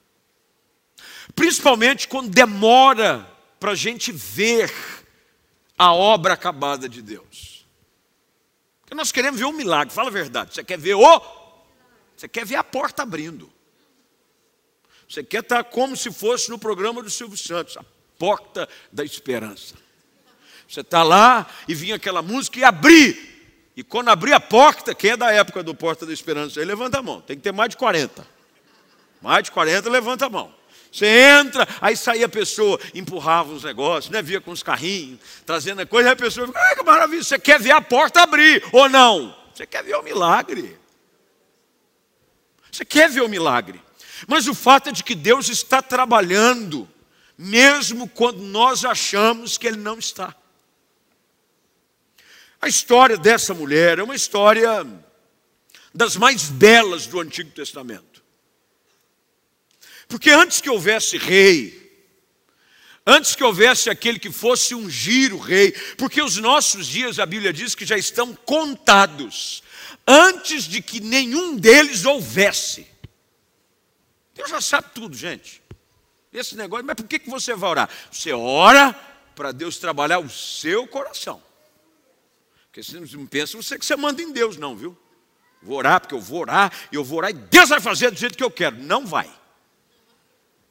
Principalmente 1.37 2.09
quando 2.09 2.31
demora 2.31 3.25
para 3.61 3.73
a 3.73 3.77
gente 3.77 4.11
ver 4.11 4.73
a 5.79 5.93
obra 5.93 6.35
acabada 6.35 6.89
de 6.89 7.01
Deus. 7.01 7.65
Porque 8.81 8.95
nós 8.95 9.13
queremos 9.13 9.39
ver 9.39 9.47
um 9.47 9.53
milagre, 9.53 9.95
fala 9.95 10.09
a 10.09 10.13
verdade. 10.13 10.55
Você 10.55 10.65
quer 10.65 10.79
ver 10.79 10.95
o. 10.95 11.46
Você 12.17 12.29
quer 12.29 12.47
ver 12.47 12.57
a 12.57 12.65
porta 12.65 13.03
abrindo. 13.03 13.53
Você 15.09 15.23
quer 15.23 15.43
estar 15.43 15.63
como 15.65 15.97
se 15.97 16.11
fosse 16.11 16.51
no 16.51 16.59
programa 16.59 17.03
do 17.03 17.11
Silvio 17.11 17.37
Santos, 17.37 17.77
a 17.77 17.85
porta 18.19 18.69
da 18.91 19.05
esperança. 19.05 19.75
Você 20.69 20.81
está 20.81 21.03
lá 21.03 21.47
e 21.69 21.75
vinha 21.75 21.95
aquela 21.95 22.23
música 22.23 22.59
e 22.59 22.65
abrir. 22.65 23.37
E 23.77 23.85
quando 23.85 24.09
abrir 24.09 24.33
a 24.33 24.41
porta, 24.41 24.95
quem 24.95 25.11
é 25.11 25.17
da 25.17 25.31
época 25.31 25.63
do 25.63 25.75
Porta 25.75 26.07
da 26.07 26.13
Esperança? 26.13 26.59
Aí 26.59 26.65
levanta 26.65 26.99
a 26.99 27.03
mão. 27.03 27.21
Tem 27.21 27.37
que 27.37 27.43
ter 27.43 27.53
mais 27.53 27.69
de 27.69 27.77
40. 27.77 28.27
Mais 29.21 29.45
de 29.45 29.51
40, 29.51 29.91
levanta 29.91 30.27
a 30.27 30.31
mão. 30.31 30.53
Você 30.91 31.07
entra, 31.07 31.69
aí 31.81 31.95
saía 31.95 32.25
a 32.25 32.29
pessoa, 32.29 32.81
empurrava 32.95 33.53
os 33.53 33.65
negócios, 33.65 34.11
né? 34.11 34.23
via 34.23 34.41
com 34.41 34.51
os 34.51 34.63
carrinhos, 34.63 35.21
trazendo 35.45 35.83
a 35.83 35.87
coisa, 35.87 36.09
aí 36.09 36.15
a 36.15 36.17
pessoa 36.17 36.47
fica, 36.47 36.59
ai 36.59 36.75
que 36.75 36.83
maravilha, 36.83 37.23
você 37.23 37.39
quer 37.39 37.61
ver 37.61 37.73
a 37.73 37.83
porta 37.83 38.23
abrir, 38.23 38.65
ou 38.73 38.89
não? 38.89 39.37
Você 39.55 39.67
quer 39.67 39.85
ver 39.85 39.95
o 39.97 40.03
milagre. 40.03 40.79
Você 42.77 42.85
quer 42.85 43.09
ver 43.09 43.23
o 43.23 43.29
milagre. 43.29 43.81
Mas 44.29 44.47
o 44.47 44.55
fato 44.55 44.91
é 44.91 44.93
de 44.93 45.03
que 45.03 45.15
Deus 45.15 45.49
está 45.49 45.81
trabalhando, 45.81 46.87
mesmo 47.39 48.07
quando 48.07 48.43
nós 48.43 48.85
achamos 48.85 49.57
que 49.57 49.67
Ele 49.67 49.79
não 49.79 49.99
está. 49.99 50.37
A 52.61 52.69
história 52.69 53.17
dessa 53.17 53.55
mulher 53.55 53.99
é 53.99 54.03
uma 54.03 54.15
história 54.15 54.87
das 55.95 56.17
mais 56.17 56.51
belas 56.51 57.07
do 57.07 57.19
Antigo 57.19 57.51
Testamento. 57.51 58.23
Porque 60.07 60.31
antes 60.31 60.61
que 60.61 60.69
houvesse 60.69 61.17
rei, 61.17 62.07
antes 63.07 63.35
que 63.35 63.43
houvesse 63.43 63.89
aquele 63.89 64.19
que 64.19 64.31
fosse 64.31 64.75
ungir 64.75 65.33
o 65.33 65.39
rei, 65.39 65.73
porque 65.97 66.21
os 66.21 66.37
nossos 66.37 66.87
dias, 66.87 67.19
a 67.19 67.25
Bíblia 67.25 67.55
diz 67.55 67.75
que 67.75 67.87
já 67.87 67.97
estão 67.97 68.35
contados, 68.35 69.63
antes 70.07 70.65
de 70.65 70.81
que 70.81 71.01
nenhum 71.01 71.57
deles 71.57 72.05
houvesse. 72.05 72.87
Deus 74.35 74.51
já 74.51 74.61
sabe 74.61 74.89
tudo, 74.95 75.17
gente. 75.17 75.63
Esse 76.33 76.55
negócio, 76.55 76.85
mas 76.85 76.97
por 76.97 77.07
que 77.07 77.19
você 77.29 77.55
vai 77.55 77.71
orar? 77.71 77.91
Você 78.11 78.33
ora 78.33 78.93
para 79.35 79.53
Deus 79.53 79.79
trabalhar 79.79 80.19
o 80.19 80.29
seu 80.29 80.87
coração. 80.87 81.43
Porque 82.67 82.83
você 82.83 83.17
não 83.17 83.27
pensa 83.27 83.57
você 83.57 83.79
que 83.79 83.87
você 83.87 83.97
manda 83.97 84.21
em 84.21 84.33
Deus, 84.33 84.57
não, 84.57 84.77
viu? 84.77 84.97
Vou 85.63 85.79
orar 85.79 86.01
porque 86.01 86.15
eu 86.15 86.21
vou 86.21 86.41
orar, 86.41 86.71
e 86.93 86.95
eu 86.95 87.03
vou 87.03 87.19
orar 87.19 87.31
e 87.31 87.35
Deus 87.35 87.71
vai 87.71 87.81
fazer 87.81 88.11
do 88.11 88.19
jeito 88.19 88.37
que 88.37 88.45
eu 88.45 88.51
quero. 88.51 88.77
Não 88.77 89.07
vai. 89.07 89.31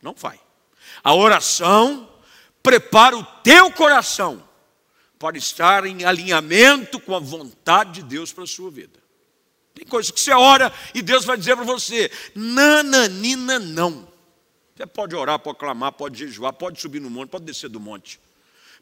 Não 0.01 0.13
vai. 0.13 0.39
A 1.03 1.13
oração 1.13 2.07
prepara 2.61 3.17
o 3.17 3.23
teu 3.23 3.71
coração 3.71 4.47
para 5.17 5.37
estar 5.37 5.85
em 5.85 6.05
alinhamento 6.05 6.99
com 6.99 7.15
a 7.15 7.19
vontade 7.19 7.93
de 7.93 8.03
Deus 8.03 8.31
para 8.31 8.43
a 8.43 8.47
sua 8.47 8.69
vida. 8.69 9.04
Tem 9.75 9.85
coisas 9.85 10.09
que 10.09 10.19
você 10.19 10.31
ora 10.31 10.73
e 10.93 11.01
Deus 11.01 11.25
vai 11.25 11.37
dizer 11.37 11.55
para 11.55 11.65
você: 11.65 12.09
nananina, 12.33 13.59
não. 13.59 14.07
Você 14.75 14.87
pode 14.87 15.15
orar, 15.15 15.37
pode 15.37 15.59
clamar, 15.59 15.91
pode 15.91 16.17
jejuar, 16.17 16.53
pode 16.53 16.81
subir 16.81 17.01
no 17.01 17.09
monte, 17.09 17.29
pode 17.29 17.45
descer 17.45 17.69
do 17.69 17.79
monte. 17.79 18.19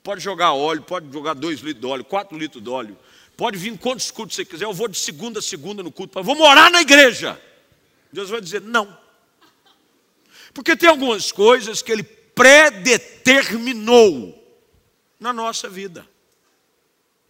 Pode 0.04 0.22
jogar 0.22 0.54
óleo, 0.54 0.84
pode 0.84 1.12
jogar 1.12 1.34
dois 1.34 1.62
litros 1.62 1.82
de 1.82 1.88
óleo, 1.88 2.04
quatro 2.04 2.38
litros 2.38 2.64
de 2.64 2.70
óleo. 2.70 2.98
Pode 3.36 3.58
vir 3.58 3.76
quantos 3.78 4.12
cultos 4.12 4.36
você 4.36 4.46
quiser. 4.46 4.66
Eu 4.66 4.74
vou 4.74 4.88
de 4.88 4.98
segunda 4.98 5.40
a 5.40 5.42
segunda 5.42 5.82
no 5.82 5.92
culto. 5.92 6.22
Vou 6.22 6.36
morar 6.36 6.70
na 6.70 6.82
igreja. 6.82 7.42
Deus 8.12 8.30
vai 8.30 8.40
dizer 8.40 8.62
não. 8.62 8.96
Porque 10.54 10.76
tem 10.76 10.90
algumas 10.90 11.32
coisas 11.32 11.82
que 11.82 11.92
Ele 11.92 12.04
predeterminou 12.04 14.40
na 15.20 15.34
nossa 15.34 15.68
vida. 15.68 16.08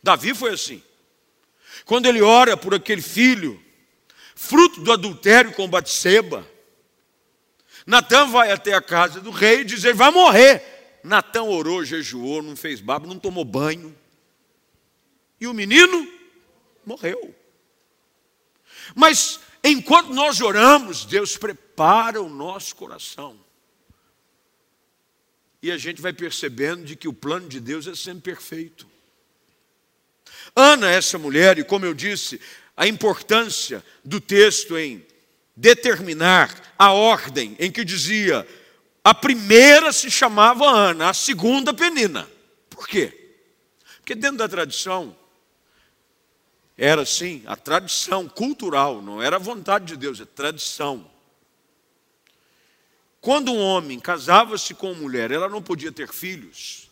Davi 0.01 0.33
foi 0.33 0.51
assim. 0.51 0.83
Quando 1.85 2.05
ele 2.07 2.21
ora 2.21 2.55
por 2.55 2.73
aquele 2.73 3.01
filho, 3.01 3.61
fruto 4.35 4.81
do 4.81 4.91
adultério 4.91 5.53
com 5.53 5.67
Batseba, 5.67 6.47
Natan 7.85 8.27
vai 8.27 8.51
até 8.51 8.73
a 8.73 8.81
casa 8.81 9.19
do 9.19 9.31
rei 9.31 9.61
e 9.61 9.65
diz: 9.65 9.83
ele 9.83 9.93
vai 9.93 10.11
morrer. 10.11 10.99
Natan 11.03 11.43
orou, 11.43 11.83
jejuou, 11.83 12.41
não 12.41 12.55
fez 12.55 12.79
babo, 12.79 13.07
não 13.07 13.19
tomou 13.19 13.43
banho. 13.43 13.95
E 15.39 15.47
o 15.47 15.53
menino 15.53 16.09
morreu. 16.85 17.35
Mas 18.95 19.39
enquanto 19.63 20.13
nós 20.13 20.39
oramos, 20.39 21.03
Deus 21.05 21.35
prepara 21.35 22.21
o 22.21 22.29
nosso 22.29 22.75
coração. 22.75 23.37
E 25.61 25.71
a 25.71 25.77
gente 25.77 26.01
vai 26.01 26.13
percebendo 26.13 26.83
de 26.83 26.95
que 26.95 27.07
o 27.07 27.13
plano 27.13 27.47
de 27.47 27.59
Deus 27.59 27.87
é 27.87 27.95
sempre 27.95 28.21
perfeito. 28.21 28.92
Ana, 30.55 30.89
essa 30.89 31.17
mulher, 31.17 31.57
e 31.57 31.63
como 31.63 31.85
eu 31.85 31.93
disse, 31.93 32.39
a 32.75 32.87
importância 32.87 33.83
do 34.03 34.19
texto 34.21 34.77
em 34.77 35.05
determinar 35.55 36.73
a 36.77 36.91
ordem 36.91 37.55
em 37.59 37.71
que 37.71 37.83
dizia 37.83 38.47
a 39.03 39.13
primeira 39.13 39.91
se 39.91 40.09
chamava 40.09 40.65
Ana, 40.69 41.09
a 41.09 41.13
segunda 41.13 41.73
Penina. 41.73 42.29
Por 42.69 42.87
quê? 42.87 43.35
Porque 43.97 44.15
dentro 44.15 44.37
da 44.37 44.47
tradição 44.47 45.15
era 46.77 47.03
assim, 47.03 47.43
a 47.45 47.55
tradição 47.55 48.27
cultural, 48.27 49.01
não 49.01 49.21
era 49.21 49.35
a 49.35 49.39
vontade 49.39 49.85
de 49.85 49.97
Deus, 49.97 50.19
é 50.19 50.25
tradição. 50.25 51.09
Quando 53.21 53.53
um 53.53 53.59
homem 53.59 53.99
casava-se 53.99 54.73
com 54.73 54.91
uma 54.91 55.01
mulher, 55.01 55.31
ela 55.31 55.47
não 55.47 55.61
podia 55.61 55.91
ter 55.91 56.09
filhos, 56.09 56.89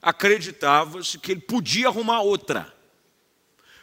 acreditava-se 0.00 1.18
que 1.18 1.32
ele 1.32 1.40
podia 1.40 1.88
arrumar 1.88 2.20
outra, 2.20 2.72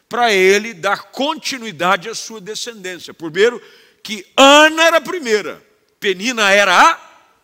para 0.07 0.33
ele 0.33 0.73
dar 0.73 1.11
continuidade 1.11 2.09
à 2.09 2.15
sua 2.15 2.39
descendência. 2.39 3.13
Primeiro, 3.13 3.61
que 4.03 4.25
Ana 4.37 4.83
era 4.83 4.97
a 4.97 5.01
primeira, 5.01 5.65
Penina 5.99 6.51
era 6.51 6.91
a 6.91 6.99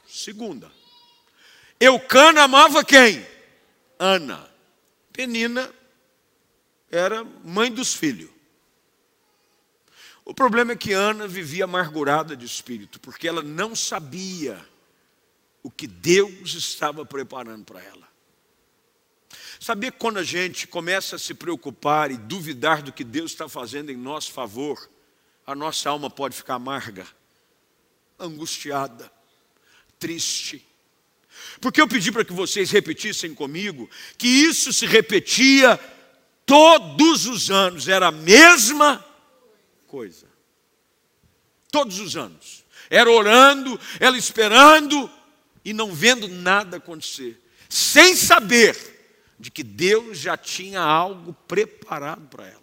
segunda. 0.07 0.71
Eucana 1.79 2.43
amava 2.43 2.83
quem? 2.83 3.25
Ana. 3.97 4.49
Penina 5.11 5.71
era 6.91 7.23
mãe 7.43 7.71
dos 7.71 7.93
filhos. 7.93 8.29
O 10.23 10.33
problema 10.33 10.73
é 10.73 10.75
que 10.75 10.93
Ana 10.93 11.27
vivia 11.27 11.63
amargurada 11.63 12.35
de 12.35 12.45
espírito, 12.45 12.99
porque 12.99 13.27
ela 13.27 13.41
não 13.41 13.75
sabia 13.75 14.63
o 15.63 15.71
que 15.71 15.87
Deus 15.87 16.53
estava 16.53 17.05
preparando 17.05 17.65
para 17.65 17.81
ela. 17.83 18.07
Que 19.63 19.91
quando 19.91 20.17
a 20.17 20.23
gente 20.23 20.65
começa 20.65 21.17
a 21.17 21.19
se 21.19 21.35
preocupar 21.35 22.09
e 22.09 22.17
duvidar 22.17 22.81
do 22.81 22.91
que 22.91 23.03
Deus 23.03 23.29
está 23.29 23.47
fazendo 23.47 23.91
em 23.91 23.95
nosso 23.95 24.31
favor, 24.31 24.89
a 25.45 25.53
nossa 25.53 25.87
alma 25.87 26.09
pode 26.09 26.35
ficar 26.35 26.55
amarga, 26.55 27.07
angustiada, 28.19 29.11
triste. 29.99 30.67
Porque 31.61 31.79
eu 31.79 31.87
pedi 31.87 32.11
para 32.11 32.25
que 32.25 32.33
vocês 32.33 32.71
repetissem 32.71 33.35
comigo 33.35 33.87
que 34.17 34.27
isso 34.27 34.73
se 34.73 34.87
repetia 34.87 35.79
todos 36.43 37.27
os 37.27 37.51
anos, 37.51 37.87
era 37.87 38.07
a 38.07 38.11
mesma 38.11 39.05
coisa. 39.87 40.25
Todos 41.71 41.99
os 41.99 42.17
anos. 42.17 42.65
Era 42.89 43.11
orando, 43.11 43.79
ela 43.99 44.17
esperando 44.17 45.09
e 45.63 45.71
não 45.71 45.93
vendo 45.93 46.27
nada 46.27 46.77
acontecer, 46.77 47.39
sem 47.69 48.15
saber 48.15 49.00
de 49.41 49.51
que 49.51 49.63
Deus 49.63 50.19
já 50.19 50.37
tinha 50.37 50.79
algo 50.79 51.33
preparado 51.47 52.25
para 52.29 52.47
ela 52.47 52.61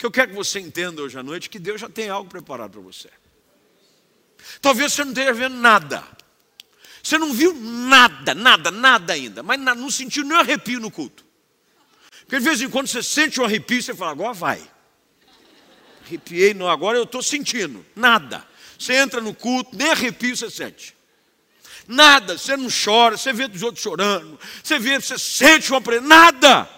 que 0.00 0.06
eu 0.06 0.10
quero 0.10 0.30
que 0.30 0.34
você 0.34 0.58
entenda 0.58 1.02
hoje 1.02 1.18
à 1.18 1.22
noite 1.22 1.46
é 1.46 1.50
que 1.50 1.58
Deus 1.58 1.78
já 1.78 1.86
tem 1.86 2.08
algo 2.08 2.26
preparado 2.26 2.70
para 2.70 2.80
você. 2.80 3.10
Talvez 4.62 4.94
você 4.94 5.04
não 5.04 5.12
esteja 5.12 5.34
vendo 5.34 5.56
nada. 5.56 6.02
Você 7.02 7.18
não 7.18 7.34
viu 7.34 7.52
nada, 7.52 8.34
nada, 8.34 8.70
nada 8.70 9.12
ainda, 9.12 9.42
mas 9.42 9.60
não 9.60 9.90
sentiu 9.90 10.24
nem 10.24 10.38
arrepio 10.38 10.80
no 10.80 10.90
culto. 10.90 11.22
Porque 12.20 12.38
de 12.38 12.44
vez 12.44 12.62
em 12.62 12.70
quando 12.70 12.86
você 12.86 13.02
sente 13.02 13.42
um 13.42 13.44
arrepio 13.44 13.78
e 13.78 13.82
você 13.82 13.94
fala, 13.94 14.12
agora 14.12 14.32
vai. 14.32 14.70
Arrepiei, 16.06 16.54
não, 16.54 16.70
agora 16.70 16.96
eu 16.96 17.04
estou 17.04 17.22
sentindo. 17.22 17.84
Nada. 17.94 18.42
Você 18.78 18.94
entra 18.94 19.20
no 19.20 19.34
culto, 19.34 19.76
nem 19.76 19.90
arrepio 19.90 20.34
você 20.34 20.50
sente. 20.50 20.96
Nada, 21.90 22.38
você 22.38 22.56
não 22.56 22.68
chora, 22.68 23.16
você 23.16 23.32
vê 23.32 23.46
os 23.46 23.62
outros 23.64 23.82
chorando, 23.82 24.38
você 24.62 24.78
vê, 24.78 25.00
você 25.00 25.18
sente 25.18 25.72
uma 25.72 25.80
pressão, 25.80 26.06
nada. 26.06 26.70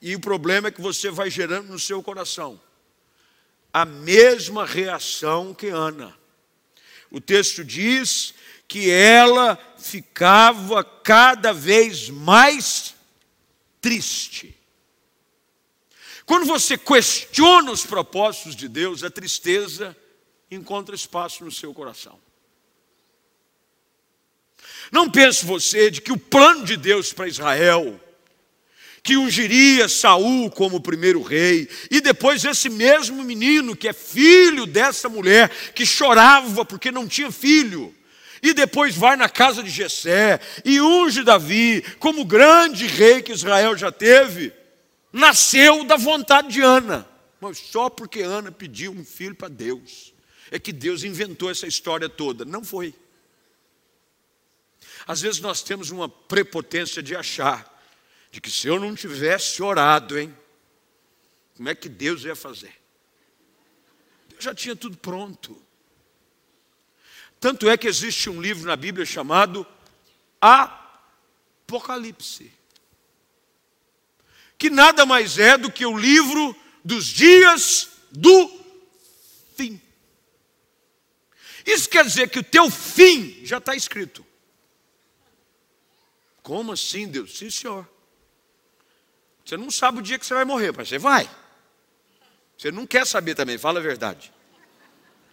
E 0.00 0.14
o 0.14 0.20
problema 0.20 0.68
é 0.68 0.70
que 0.70 0.80
você 0.80 1.10
vai 1.10 1.28
gerando 1.28 1.66
no 1.68 1.80
seu 1.80 2.00
coração 2.00 2.60
a 3.72 3.84
mesma 3.84 4.64
reação 4.64 5.52
que 5.52 5.66
Ana. 5.66 6.16
O 7.10 7.20
texto 7.20 7.64
diz 7.64 8.34
que 8.68 8.88
ela 8.88 9.58
ficava 9.78 10.84
cada 10.84 11.52
vez 11.52 12.08
mais 12.08 12.94
triste. 13.80 14.56
Quando 16.24 16.46
você 16.46 16.78
questiona 16.78 17.72
os 17.72 17.84
propósitos 17.84 18.54
de 18.54 18.68
Deus, 18.68 19.02
a 19.02 19.10
tristeza 19.10 19.96
encontra 20.48 20.94
espaço 20.94 21.44
no 21.44 21.50
seu 21.50 21.74
coração. 21.74 22.16
Não 24.92 25.10
pense 25.10 25.44
você 25.46 25.90
de 25.90 26.02
que 26.02 26.12
o 26.12 26.18
plano 26.18 26.66
de 26.66 26.76
Deus 26.76 27.14
para 27.14 27.26
Israel 27.26 27.98
que 29.02 29.16
ungiria 29.16 29.88
Saul 29.88 30.48
como 30.48 30.80
primeiro 30.80 31.22
rei, 31.22 31.68
e 31.90 32.00
depois 32.00 32.44
esse 32.44 32.68
mesmo 32.68 33.24
menino 33.24 33.74
que 33.74 33.88
é 33.88 33.92
filho 33.92 34.64
dessa 34.64 35.08
mulher 35.08 35.50
que 35.74 35.84
chorava 35.84 36.64
porque 36.64 36.92
não 36.92 37.08
tinha 37.08 37.32
filho, 37.32 37.92
e 38.40 38.54
depois 38.54 38.94
vai 38.94 39.16
na 39.16 39.28
casa 39.28 39.60
de 39.60 39.70
Jessé 39.70 40.38
e 40.64 40.80
unge 40.80 41.24
Davi 41.24 41.82
como 41.98 42.24
grande 42.24 42.86
rei 42.86 43.22
que 43.22 43.32
Israel 43.32 43.76
já 43.76 43.90
teve, 43.90 44.52
nasceu 45.12 45.82
da 45.82 45.96
vontade 45.96 46.48
de 46.48 46.60
Ana, 46.60 47.08
mas 47.40 47.58
só 47.58 47.90
porque 47.90 48.22
Ana 48.22 48.52
pediu 48.52 48.92
um 48.92 49.04
filho 49.04 49.34
para 49.34 49.48
Deus. 49.48 50.12
É 50.48 50.58
que 50.58 50.72
Deus 50.72 51.02
inventou 51.02 51.50
essa 51.50 51.66
história 51.66 52.08
toda, 52.08 52.44
não 52.44 52.62
foi. 52.62 52.94
Às 55.06 55.20
vezes 55.20 55.40
nós 55.40 55.62
temos 55.62 55.90
uma 55.90 56.08
prepotência 56.08 57.02
de 57.02 57.14
achar 57.16 57.70
de 58.30 58.40
que 58.40 58.50
se 58.50 58.66
eu 58.66 58.80
não 58.80 58.94
tivesse 58.94 59.62
orado, 59.62 60.18
hein, 60.18 60.34
como 61.54 61.68
é 61.68 61.74
que 61.74 61.86
Deus 61.88 62.24
ia 62.24 62.34
fazer? 62.34 62.74
Deus 64.28 64.42
já 64.42 64.54
tinha 64.54 64.74
tudo 64.74 64.96
pronto. 64.96 65.62
Tanto 67.38 67.68
é 67.68 67.76
que 67.76 67.86
existe 67.86 68.30
um 68.30 68.40
livro 68.40 68.66
na 68.66 68.76
Bíblia 68.76 69.04
chamado 69.04 69.66
Apocalipse, 70.40 72.50
que 74.56 74.70
nada 74.70 75.04
mais 75.04 75.38
é 75.38 75.58
do 75.58 75.70
que 75.70 75.84
o 75.84 75.98
livro 75.98 76.56
dos 76.84 77.06
dias 77.06 77.90
do 78.10 78.50
fim. 79.56 79.80
Isso 81.66 81.88
quer 81.88 82.04
dizer 82.04 82.30
que 82.30 82.38
o 82.38 82.44
teu 82.44 82.70
fim 82.70 83.44
já 83.44 83.58
está 83.58 83.74
escrito. 83.74 84.24
Como 86.42 86.72
assim, 86.72 87.06
Deus? 87.06 87.38
Sim, 87.38 87.50
senhor. 87.50 87.88
Você 89.44 89.56
não 89.56 89.70
sabe 89.70 89.98
o 89.98 90.02
dia 90.02 90.18
que 90.18 90.26
você 90.26 90.34
vai 90.34 90.44
morrer, 90.44 90.72
mas 90.76 90.88
você 90.88 90.98
vai. 90.98 91.28
Você 92.56 92.70
não 92.70 92.86
quer 92.86 93.06
saber 93.06 93.34
também, 93.34 93.58
fala 93.58 93.80
a 93.80 93.82
verdade. 93.82 94.32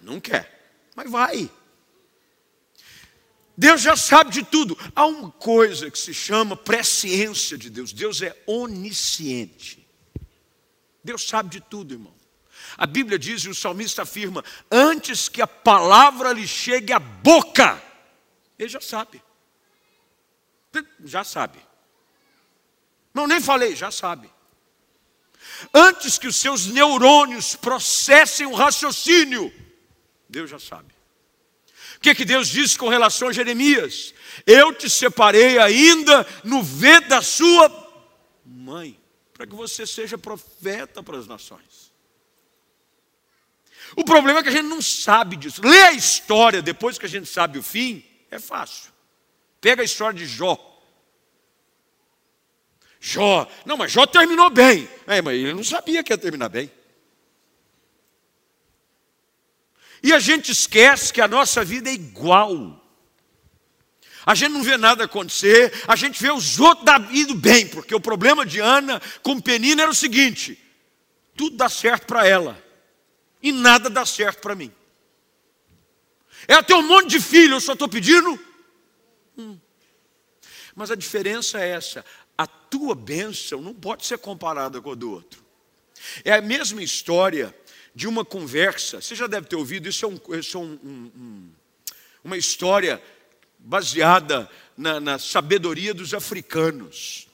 Não 0.02 0.20
quer, 0.20 0.88
mas 0.96 1.10
vai. 1.10 1.50
Deus 3.58 3.82
já 3.82 3.96
sabe 3.96 4.32
de 4.32 4.44
tudo. 4.44 4.78
Há 4.96 5.06
uma 5.06 5.30
coisa 5.32 5.92
que 5.92 6.00
se 6.00 6.14
chama 6.14 6.56
presciência 6.56 7.58
de 7.58 7.70
Deus. 7.70 7.92
Deus 7.92 8.22
é 8.22 8.36
onisciente. 8.48 9.86
Deus 11.04 11.28
sabe 11.28 11.50
de 11.50 11.60
tudo, 11.60 11.94
irmão. 11.94 12.14
A 12.78 12.86
Bíblia 12.86 13.20
diz, 13.20 13.44
e 13.44 13.50
o 13.50 13.56
salmista 13.56 14.04
afirma: 14.04 14.44
antes 14.72 15.28
que 15.28 15.42
a 15.42 15.48
palavra 15.48 16.32
lhe 16.32 16.48
chegue 16.48 16.94
à 16.94 17.00
boca, 17.00 17.82
ele 18.58 18.70
já 18.70 18.80
sabe. 18.80 19.22
Já 21.04 21.24
sabe. 21.24 21.60
Não, 23.14 23.28
nem 23.28 23.42
falei, 23.42 23.76
já 23.76 23.92
sabe. 23.92 24.30
Antes 25.74 26.18
que 26.18 26.28
os 26.28 26.36
seus 26.36 26.68
neurônios 26.68 27.56
processem 27.56 28.46
o 28.46 28.54
raciocínio, 28.54 29.52
Deus 30.28 30.50
já 30.50 30.60
sabe. 30.60 30.94
O 31.98 32.00
que, 32.00 32.16
que 32.16 32.24
Deus 32.24 32.48
disse 32.48 32.78
com 32.78 32.88
relação 32.88 33.28
a 33.28 33.34
Jeremias? 33.34 34.14
Eu 34.46 34.74
te 34.74 34.90
separei 34.90 35.58
ainda 35.58 36.26
no 36.44 36.64
V 36.64 37.02
da 37.02 37.22
sua 37.22 37.70
mãe, 38.46 38.98
para 39.34 39.46
que 39.46 39.56
você 39.56 39.86
seja 39.86 40.18
profeta 40.18 41.04
para 41.04 41.18
as 41.18 41.28
nações. 41.28 41.92
O 43.96 44.06
problema 44.06 44.40
é 44.40 44.44
que 44.44 44.50
a 44.50 44.54
gente 44.54 44.68
não 44.68 44.82
sabe 44.82 45.36
disso. 45.36 45.62
Lê 45.62 45.82
a 45.82 45.92
história 45.92 46.62
depois 46.62 46.98
que 46.98 47.06
a 47.06 47.10
gente 47.10 47.28
sabe 47.28 47.58
o 47.58 47.64
fim, 47.64 48.04
é 48.32 48.40
fácil. 48.40 48.94
Pega 49.62 49.82
a 49.82 49.86
história 49.86 50.18
de 50.18 50.26
Jó. 50.26 50.66
Jó, 53.00 53.48
não, 53.66 53.78
mas 53.78 53.92
Jó 53.92 54.06
terminou 54.06 54.50
bem. 54.50 54.90
É, 55.08 55.22
mas 55.22 55.36
ele 55.36 55.54
não 55.54 55.64
sabia 55.64 56.04
que 56.04 56.12
ia 56.12 56.18
terminar 56.18 56.50
bem. 56.50 56.72
E 60.02 60.14
a 60.14 60.20
gente 60.20 60.52
esquece 60.52 61.12
que 61.12 61.22
a 61.22 61.28
nossa 61.28 61.64
vida 61.64 61.90
é 61.90 61.94
igual. 61.94 62.80
A 64.26 64.36
gente 64.36 64.52
não 64.52 64.64
vê 64.64 64.78
nada 64.78 65.06
acontecer, 65.06 65.74
a 65.88 65.96
gente 65.96 66.22
vê 66.22 66.32
os 66.32 66.60
outros 66.60 66.88
indo 67.12 67.36
bem, 67.36 67.68
porque 67.68 67.96
o 67.96 68.00
problema 68.00 68.46
de 68.46 68.60
Ana 68.60 69.02
com 69.24 69.40
Penina 69.40 69.84
era 69.84 69.92
o 69.92 69.96
seguinte: 69.96 70.58
tudo 71.36 71.58
dá 71.58 71.68
certo 71.70 72.06
para 72.06 72.28
ela, 72.28 72.62
e 73.42 73.52
nada 73.52 73.90
dá 73.90 74.06
certo 74.06 74.42
para 74.42 74.56
mim. 74.56 74.72
Ela 76.48 76.64
tem 76.64 76.76
um 76.76 76.88
monte 76.88 77.10
de 77.10 77.20
filho, 77.20 77.56
eu 77.56 77.62
só 77.62 77.74
estou 77.74 77.88
pedindo. 77.88 78.40
Hum. 79.40 79.58
Mas 80.76 80.92
a 80.92 80.96
diferença 80.96 81.60
é 81.60 81.70
essa: 81.70 82.04
a 82.38 82.46
tua 82.46 82.94
bênção 82.94 83.62
não 83.62 83.74
pode 83.74 84.06
ser 84.06 84.18
comparada 84.18 84.82
com 84.82 84.92
a 84.92 84.96
do 84.96 85.12
outro. 85.12 85.44
É 86.26 86.34
a 86.34 86.42
mesma 86.42 86.84
história 86.84 87.56
de 87.96 88.08
uma 88.08 88.24
conversa, 88.24 89.02
você 89.02 89.16
já 89.16 89.28
deve 89.28 89.48
ter 89.48 89.56
ouvido, 89.56 89.90
isso 89.90 90.06
é, 90.06 90.08
um, 90.08 90.40
isso 90.40 90.58
é 90.58 90.62
um, 90.62 90.80
um, 90.84 91.52
uma 92.24 92.38
história 92.38 93.02
baseada 93.58 94.50
na, 94.78 95.00
na 95.00 95.20
sabedoria 95.20 95.94
dos 95.94 96.14
africanos, 96.14 97.28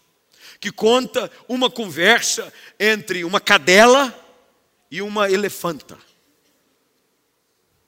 que 0.59 0.71
conta 0.71 1.31
uma 1.47 1.69
conversa 1.69 2.51
entre 2.79 3.23
uma 3.23 3.39
cadela 3.39 4.13
e 4.89 5.01
uma 5.01 5.29
elefanta. 5.29 5.97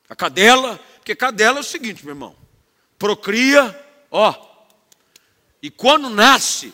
A 0.10 0.16
cadela, 0.16 0.78
porque 0.98 1.16
cadela 1.16 1.58
é 1.58 1.62
o 1.62 1.64
seguinte, 1.64 2.06
meu 2.06 2.14
irmão, 2.14 2.36
procria, 3.00 3.87
ó, 4.12 4.34
e 5.62 5.70
quando 5.70 6.10
nasce, 6.10 6.74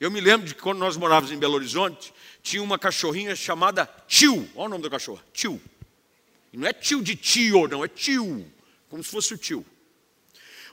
eu 0.00 0.10
me 0.10 0.20
lembro 0.20 0.46
de 0.46 0.54
quando 0.54 0.78
nós 0.78 0.96
morávamos 0.96 1.32
em 1.32 1.38
Belo 1.38 1.54
Horizonte, 1.54 2.12
tinha 2.42 2.62
uma 2.62 2.78
cachorrinha 2.78 3.36
chamada 3.36 3.88
Tio. 4.06 4.48
Olha 4.54 4.66
o 4.66 4.68
nome 4.70 4.82
da 4.82 4.90
cachorra, 4.90 5.22
Tio. 5.32 5.60
E 6.52 6.56
não 6.56 6.68
é 6.68 6.72
tio 6.72 7.02
de 7.02 7.16
tio, 7.16 7.66
não, 7.66 7.84
é 7.84 7.88
tio. 7.88 8.46
Como 8.90 9.02
se 9.02 9.10
fosse 9.10 9.32
o 9.32 9.38
tio. 9.38 9.64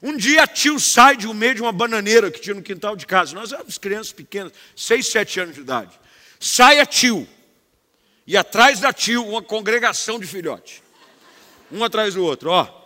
Um 0.01 0.15
dia 0.17 0.45
tio 0.45 0.79
sai 0.79 1.15
de 1.15 1.27
um 1.27 1.33
meio 1.33 1.55
de 1.55 1.61
uma 1.61 1.71
bananeira 1.71 2.29
que 2.29 2.39
tinha 2.39 2.53
no 2.53 2.61
quintal 2.61 2.95
de 2.95 3.05
casa. 3.05 3.33
Nós 3.33 3.53
éramos 3.53 3.77
crianças 3.77 4.11
pequenas, 4.11 4.51
seis, 4.75 5.07
sete 5.07 5.39
anos 5.39 5.55
de 5.55 5.61
idade. 5.61 5.97
Sai 6.39 6.79
a 6.79 6.85
tio. 6.85 7.27
E 8.27 8.35
atrás 8.35 8.79
da 8.79 8.91
tio, 8.91 9.25
uma 9.25 9.41
congregação 9.41 10.19
de 10.19 10.27
filhotes. 10.27 10.81
Um 11.71 11.83
atrás 11.83 12.13
do 12.13 12.23
outro, 12.23 12.49
ó. 12.49 12.78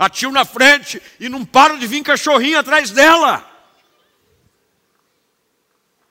A 0.00 0.10
tio 0.10 0.32
na 0.32 0.44
frente 0.44 1.00
e 1.20 1.28
não 1.28 1.44
para 1.44 1.76
de 1.76 1.86
vir 1.86 2.02
cachorrinho 2.02 2.58
atrás 2.58 2.90
dela. 2.90 3.48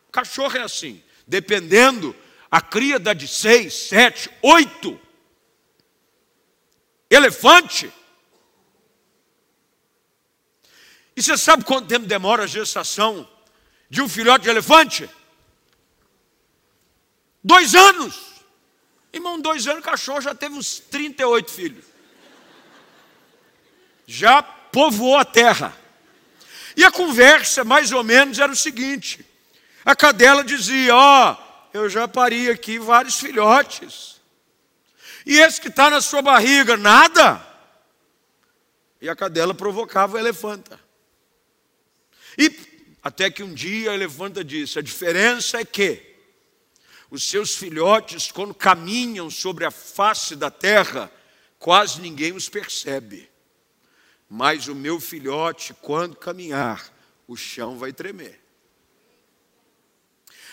Cachorro 0.09 0.55
é 0.55 0.61
assim 0.61 1.03
dependendo, 1.29 2.15
a 2.49 2.59
cria 2.59 2.97
dá 2.97 3.13
de 3.13 3.27
seis, 3.27 3.87
sete, 3.87 4.31
oito. 4.41 4.99
Elefante. 7.07 7.93
E 11.15 11.21
você 11.21 11.37
sabe 11.37 11.63
quanto 11.63 11.87
tempo 11.87 12.07
demora 12.07 12.45
a 12.45 12.47
gestação 12.47 13.29
de 13.89 14.01
um 14.01 14.09
filhote 14.09 14.45
de 14.45 14.49
elefante? 14.49 15.07
Dois 17.43 17.75
anos. 17.75 18.41
Irmão, 19.13 19.39
dois 19.39 19.67
anos, 19.67 19.81
o 19.81 19.85
cachorro 19.85 20.21
já 20.21 20.33
teve 20.33 20.55
uns 20.55 20.79
38 20.79 21.51
filhos. 21.51 21.85
Já 24.11 24.41
povoou 24.41 25.17
a 25.17 25.23
terra. 25.23 25.71
E 26.75 26.83
a 26.83 26.89
conversa, 26.89 27.63
mais 27.63 27.91
ou 27.91 28.03
menos, 28.03 28.39
era 28.39 28.51
o 28.51 28.55
seguinte: 28.55 29.23
a 29.85 29.95
cadela 29.95 30.43
dizia: 30.43 30.95
Ó, 30.95 31.31
oh, 31.31 31.77
eu 31.77 31.87
já 31.87 32.07
pari 32.07 32.49
aqui 32.49 32.79
vários 32.79 33.19
filhotes. 33.19 34.19
E 35.27 35.37
esse 35.37 35.61
que 35.61 35.67
está 35.67 35.91
na 35.91 36.01
sua 36.01 36.23
barriga, 36.23 36.75
nada. 36.75 37.39
E 38.99 39.07
a 39.07 39.15
cadela 39.15 39.53
provocava 39.53 40.17
a 40.17 40.21
elefanta. 40.21 40.79
E 42.35 42.51
até 43.03 43.29
que 43.29 43.43
um 43.43 43.53
dia 43.53 43.91
a 43.91 43.93
elefanta 43.93 44.43
disse: 44.43 44.79
a 44.79 44.81
diferença 44.81 45.59
é 45.59 45.63
que 45.63 46.15
os 47.11 47.29
seus 47.29 47.55
filhotes, 47.55 48.31
quando 48.31 48.55
caminham 48.55 49.29
sobre 49.29 49.65
a 49.65 49.71
face 49.71 50.35
da 50.35 50.49
terra, 50.49 51.11
quase 51.59 52.01
ninguém 52.01 52.33
os 52.33 52.49
percebe. 52.49 53.28
Mas 54.29 54.67
o 54.67 54.75
meu 54.75 54.99
filhote, 54.99 55.73
quando 55.73 56.15
caminhar, 56.15 56.93
o 57.27 57.35
chão 57.35 57.77
vai 57.79 57.91
tremer. 57.91 58.39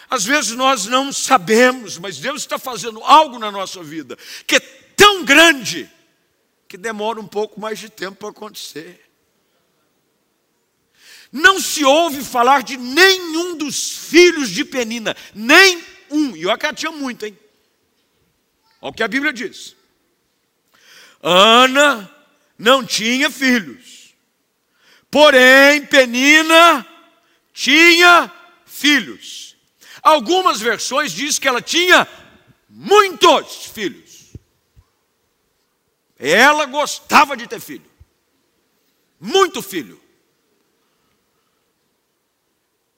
Às 0.09 0.25
vezes 0.25 0.53
nós 0.53 0.87
não 0.87 1.13
sabemos, 1.13 1.99
mas 1.99 2.19
Deus 2.19 2.43
está 2.43 2.59
fazendo 2.59 3.03
algo 3.03 3.39
na 3.39 3.51
nossa 3.51 3.83
vida 3.83 4.17
que 4.47 4.57
é 4.57 4.61
tão 4.61 5.25
grande 5.25 5.91
que 6.69 6.77
demora 6.77 7.21
um 7.21 7.27
pouco 7.27 7.61
mais 7.61 7.79
de 7.79 7.91
tempo 7.91 8.17
para 8.17 8.31
acontecer. 8.31 9.05
Não 11.31 11.61
se 11.61 11.85
ouve 11.85 12.25
falar 12.25 12.63
de 12.63 12.77
nenhum 12.77 13.57
dos 13.57 14.09
filhos 14.09 14.49
de 14.49 14.65
Penina, 14.65 15.15
nem 15.35 15.85
um. 16.11 16.37
E 16.37 16.47
olha 16.47 16.57
que 16.57 16.67
ela 16.67 16.75
tinha 16.75 16.93
muito, 16.93 17.27
hein? 17.27 17.37
Olha 18.81 18.91
o 18.91 18.95
que 18.95 19.03
a 19.03 19.09
Bíblia 19.09 19.33
diz. 19.33 19.75
Ana 21.21 22.16
não 22.59 22.85
tinha 22.85 23.31
filhos, 23.31 24.15
porém 25.11 25.85
Penina 25.87 26.87
tinha 27.53 28.33
filhos. 28.65 29.57
Algumas 30.03 30.61
versões 30.61 31.13
diz 31.13 31.39
que 31.39 31.49
ela 31.49 31.61
tinha 31.61 32.07
muitos 32.69 33.67
filhos. 33.67 34.33
Ela 36.19 36.65
gostava 36.67 37.37
de 37.37 37.47
ter 37.47 37.61
filho. 37.61 37.91
Muito 39.19 39.61
filho. 39.63 40.01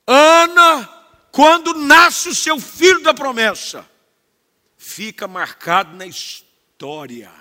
Ana, 0.06 0.86
quando 1.30 1.74
nasce 1.74 2.30
o 2.30 2.34
seu 2.34 2.58
filho 2.58 3.02
da 3.02 3.12
promessa, 3.12 3.88
fica 4.76 5.28
marcado 5.28 5.96
na 5.96 6.06
história 6.06 7.37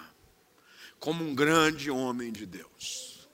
como 1.07 1.23
um 1.23 1.33
grande 1.33 1.89
homem 1.89 2.33
de 2.33 2.45
Deus. 2.45 3.29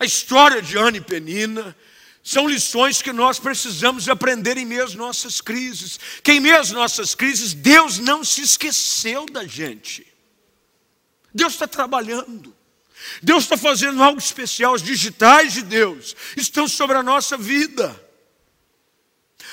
A 0.00 0.04
história 0.06 0.62
de 0.62 0.78
Ana 0.78 0.96
e 0.96 1.00
Penina 1.02 1.76
são 2.22 2.48
lições 2.48 3.02
que 3.02 3.12
nós 3.12 3.38
precisamos 3.38 4.08
aprender 4.08 4.56
em 4.56 4.64
meio 4.64 4.82
às 4.82 4.94
nossas 4.94 5.42
crises. 5.42 6.00
Que 6.22 6.32
em 6.32 6.40
meio 6.40 6.58
às 6.58 6.70
nossas 6.70 7.14
crises, 7.14 7.52
Deus 7.52 7.98
não 7.98 8.24
se 8.24 8.40
esqueceu 8.40 9.26
da 9.26 9.46
gente. 9.46 10.10
Deus 11.34 11.52
está 11.52 11.66
trabalhando. 11.66 12.56
Deus 13.22 13.42
está 13.42 13.58
fazendo 13.58 14.02
algo 14.02 14.18
especial. 14.18 14.72
Os 14.72 14.82
digitais 14.82 15.52
de 15.52 15.60
Deus 15.60 16.16
estão 16.34 16.66
sobre 16.66 16.96
a 16.96 17.02
nossa 17.02 17.36
vida. 17.36 17.94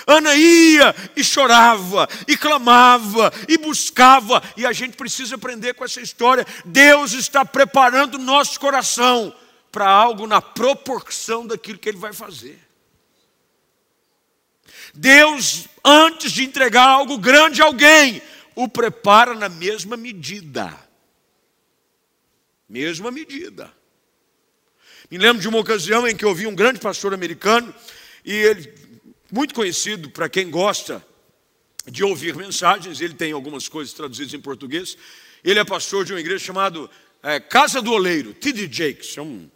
Ana 0.10 0.36
ia 0.36 0.96
e 1.16 1.24
chorava, 1.24 2.08
e 2.28 2.36
clamava, 2.36 3.32
e 3.48 3.58
buscava, 3.58 4.42
e 4.58 4.66
a 4.66 4.74
gente 4.74 4.98
precisa 4.98 5.36
aprender 5.36 5.76
com 5.76 5.86
essa 5.86 6.02
história. 6.02 6.48
Deus 6.66 7.14
está 7.14 7.46
preparando 7.46 8.16
o 8.16 8.22
nosso 8.22 8.60
coração 8.60 9.36
para 9.72 9.88
algo 9.88 10.26
na 10.26 10.42
proporção 10.42 11.46
daquilo 11.46 11.78
que 11.78 11.88
ele 11.88 12.00
vai 12.00 12.12
fazer. 12.12 12.60
Deus, 14.94 15.68
antes 15.86 16.32
de 16.32 16.44
entregar 16.44 16.88
algo 16.88 17.18
grande 17.18 17.62
a 17.62 17.66
alguém, 17.66 18.22
o 18.56 18.68
prepara 18.68 19.36
na 19.36 19.48
mesma 19.48 19.96
medida. 19.96 20.76
Mesma 22.68 23.12
medida. 23.12 23.72
Me 25.10 25.18
lembro 25.18 25.42
de 25.42 25.48
uma 25.48 25.60
ocasião 25.60 26.08
em 26.08 26.16
que 26.16 26.26
eu 26.26 26.34
vi 26.34 26.48
um 26.48 26.56
grande 26.56 26.80
pastor 26.80 27.14
americano, 27.14 27.74
e 28.26 28.34
ele, 28.34 28.89
muito 29.32 29.54
conhecido 29.54 30.10
para 30.10 30.28
quem 30.28 30.50
gosta 30.50 31.06
de 31.86 32.04
ouvir 32.04 32.36
mensagens, 32.36 33.02
ele 33.02 33.14
tem 33.14 33.32
algumas 33.32 33.68
coisas 33.68 33.94
traduzidas 33.94 34.34
em 34.34 34.40
português. 34.40 34.98
Ele 35.44 35.60
é 35.60 35.64
pastor 35.64 36.06
de 36.06 36.14
uma 36.14 36.20
igreja 36.20 36.44
chamada 36.44 36.90
é, 37.24 37.40
Casa 37.40 37.82
do 37.82 37.92
Oleiro, 37.92 38.34
T.D. 38.34 38.70
Jakes, 38.72 39.18
é 39.18 39.22
um, 39.22 39.50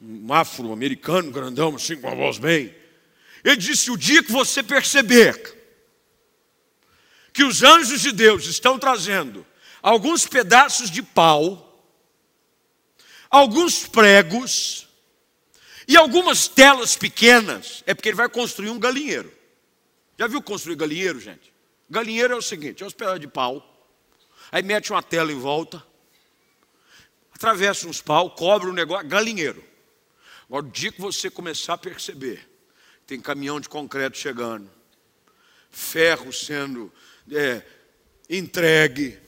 um 0.00 0.32
afro-americano 0.32 1.30
grandão, 1.30 1.76
assim, 1.76 1.96
com 1.96 2.08
a 2.08 2.14
voz 2.14 2.38
bem. 2.38 2.74
Ele 3.44 3.56
disse: 3.56 3.90
o 3.90 3.96
dia 3.96 4.22
que 4.22 4.32
você 4.32 4.62
perceber 4.62 5.56
que 7.32 7.44
os 7.44 7.62
anjos 7.62 8.00
de 8.00 8.12
Deus 8.12 8.46
estão 8.46 8.78
trazendo 8.78 9.46
alguns 9.82 10.26
pedaços 10.26 10.90
de 10.90 11.02
pau, 11.02 11.64
alguns 13.30 13.86
pregos 13.86 14.87
e 15.88 15.96
algumas 15.96 16.46
telas 16.46 16.94
pequenas, 16.94 17.82
é 17.86 17.94
porque 17.94 18.10
ele 18.10 18.16
vai 18.16 18.28
construir 18.28 18.68
um 18.68 18.78
galinheiro. 18.78 19.32
Já 20.18 20.26
viu 20.26 20.42
construir 20.42 20.76
galinheiro, 20.76 21.18
gente? 21.18 21.50
Galinheiro 21.88 22.34
é 22.34 22.36
o 22.36 22.42
seguinte: 22.42 22.82
é 22.82 22.86
uns 22.86 22.92
pedaços 22.92 23.20
de 23.20 23.26
pau, 23.26 23.88
aí 24.52 24.62
mete 24.62 24.92
uma 24.92 25.02
tela 25.02 25.32
em 25.32 25.38
volta, 25.38 25.82
atravessa 27.32 27.88
uns 27.88 28.02
pau, 28.02 28.30
cobre 28.32 28.68
um 28.68 28.74
negócio, 28.74 29.08
galinheiro. 29.08 29.64
Agora, 30.46 30.66
o 30.66 30.70
dia 30.70 30.92
que 30.92 31.00
você 31.00 31.30
começar 31.30 31.74
a 31.74 31.78
perceber, 31.78 32.46
tem 33.06 33.18
caminhão 33.18 33.58
de 33.58 33.68
concreto 33.70 34.18
chegando, 34.18 34.70
ferro 35.70 36.30
sendo 36.34 36.92
é, 37.32 37.62
entregue, 38.28 39.18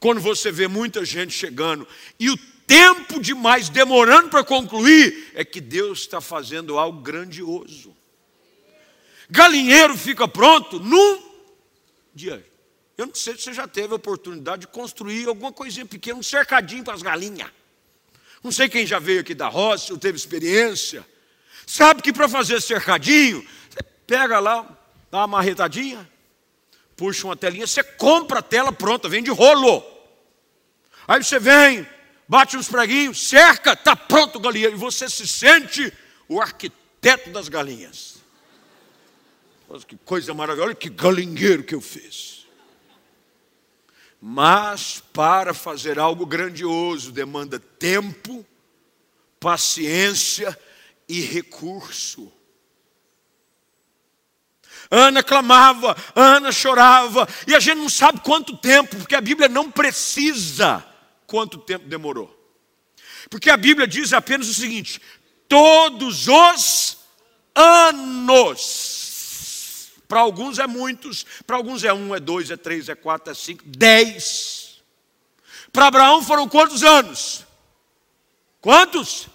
quando 0.00 0.20
você 0.20 0.50
vê 0.50 0.66
muita 0.66 1.04
gente 1.04 1.32
chegando 1.32 1.86
e 2.18 2.30
o 2.30 2.38
tempo 2.66 3.20
demais 3.20 3.68
demorando 3.68 4.28
para 4.28 4.42
concluir, 4.42 5.32
é 5.34 5.44
que 5.44 5.60
Deus 5.60 6.00
está 6.00 6.20
fazendo 6.20 6.78
algo 6.78 7.00
grandioso. 7.00 7.96
Galinheiro 9.30 9.96
fica 9.96 10.26
pronto 10.26 10.78
num 10.78 11.22
dia. 12.14 12.44
Eu 12.96 13.06
não 13.06 13.14
sei 13.14 13.36
se 13.36 13.42
você 13.42 13.52
já 13.52 13.68
teve 13.68 13.92
a 13.92 13.96
oportunidade 13.96 14.62
de 14.62 14.66
construir 14.68 15.28
alguma 15.28 15.52
coisinha 15.52 15.84
pequena, 15.84 16.18
um 16.18 16.22
cercadinho 16.22 16.82
para 16.82 16.94
as 16.94 17.02
galinhas. 17.02 17.50
Não 18.42 18.50
sei 18.50 18.68
quem 18.68 18.86
já 18.86 18.98
veio 18.98 19.20
aqui 19.20 19.34
da 19.34 19.48
roça, 19.48 19.92
ou 19.92 19.98
teve 19.98 20.16
experiência. 20.16 21.04
Sabe 21.66 22.00
que 22.00 22.12
para 22.12 22.28
fazer 22.28 22.62
cercadinho, 22.62 23.46
você 23.68 23.82
pega 24.06 24.38
lá, 24.38 24.62
dá 25.10 25.18
uma 25.18 25.26
marretadinha, 25.26 26.08
puxa 26.96 27.26
uma 27.26 27.36
telinha, 27.36 27.66
você 27.66 27.82
compra 27.82 28.38
a 28.38 28.42
tela 28.42 28.72
pronta, 28.72 29.08
vem 29.08 29.22
de 29.22 29.30
rolo. 29.30 29.84
Aí 31.08 31.22
você 31.22 31.38
vem, 31.38 31.86
bate 32.28 32.56
uns 32.56 32.68
preguinhos, 32.68 33.28
cerca, 33.28 33.72
está 33.72 33.94
pronto 33.94 34.36
o 34.36 34.40
galinheiro, 34.40 34.74
e 34.74 34.78
você 34.78 35.08
se 35.08 35.26
sente 35.26 35.92
o 36.28 36.40
arquiteto 36.40 37.30
das 37.30 37.48
galinhas. 37.48 38.16
Nossa, 39.68 39.86
que 39.86 39.96
coisa 39.96 40.32
maravilhosa, 40.34 40.74
que 40.74 40.88
galinheiro 40.88 41.64
que 41.64 41.74
eu 41.74 41.80
fiz. 41.80 42.46
Mas 44.20 45.02
para 45.12 45.52
fazer 45.52 45.98
algo 45.98 46.24
grandioso 46.24 47.12
demanda 47.12 47.58
tempo, 47.58 48.44
paciência 49.38 50.58
e 51.08 51.20
recurso. 51.20 52.32
Ana 54.90 55.22
clamava, 55.22 55.96
Ana 56.14 56.52
chorava, 56.52 57.28
e 57.46 57.54
a 57.54 57.60
gente 57.60 57.78
não 57.78 57.88
sabe 57.88 58.20
quanto 58.20 58.56
tempo, 58.56 58.96
porque 58.96 59.14
a 59.14 59.20
Bíblia 59.20 59.48
não 59.48 59.70
precisa 59.70 60.84
quanto 61.26 61.58
tempo 61.58 61.86
demorou. 61.86 62.34
Porque 63.28 63.50
a 63.50 63.56
Bíblia 63.56 63.86
diz 63.86 64.12
apenas 64.12 64.48
o 64.48 64.54
seguinte: 64.54 65.00
todos 65.48 66.28
os 66.28 66.98
anos. 67.54 69.04
Para 70.08 70.20
alguns 70.20 70.58
é 70.60 70.66
muitos, 70.66 71.26
para 71.44 71.56
alguns 71.56 71.82
é 71.82 71.92
um, 71.92 72.14
é 72.14 72.20
dois, 72.20 72.50
é 72.50 72.56
três, 72.56 72.88
é 72.88 72.94
quatro, 72.94 73.32
é 73.32 73.34
cinco, 73.34 73.64
dez. 73.66 74.80
Para 75.72 75.88
Abraão 75.88 76.22
foram 76.22 76.48
quantos 76.48 76.84
anos? 76.84 77.44
Quantos? 78.60 79.28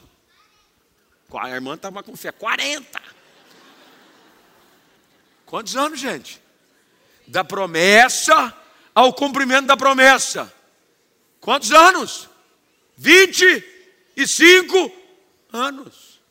A 1.33 1.49
irmã 1.49 1.75
estava 1.75 2.03
com 2.03 2.15
fé, 2.15 2.31
40. 2.31 3.01
Quantos 5.45 5.75
anos, 5.75 5.99
gente? 5.99 6.41
Da 7.27 7.43
promessa 7.43 8.57
ao 8.93 9.13
cumprimento 9.13 9.67
da 9.67 9.77
promessa. 9.77 10.53
Quantos 11.41 11.71
anos? 11.71 12.29
25 12.95 14.91
anos. 15.51 16.21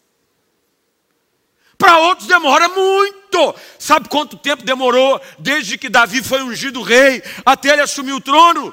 Para 1.77 1.99
outros 1.99 2.29
demora 2.29 2.68
muito. 2.68 3.55
Sabe 3.79 4.09
quanto 4.09 4.37
tempo 4.37 4.62
demorou 4.62 5.20
desde 5.38 5.77
que 5.77 5.88
Davi 5.88 6.23
foi 6.23 6.42
ungido 6.42 6.81
rei 6.81 7.23
até 7.44 7.73
ele 7.73 7.83
assumir 7.83 8.12
o 8.12 8.20
trono? 8.20 8.73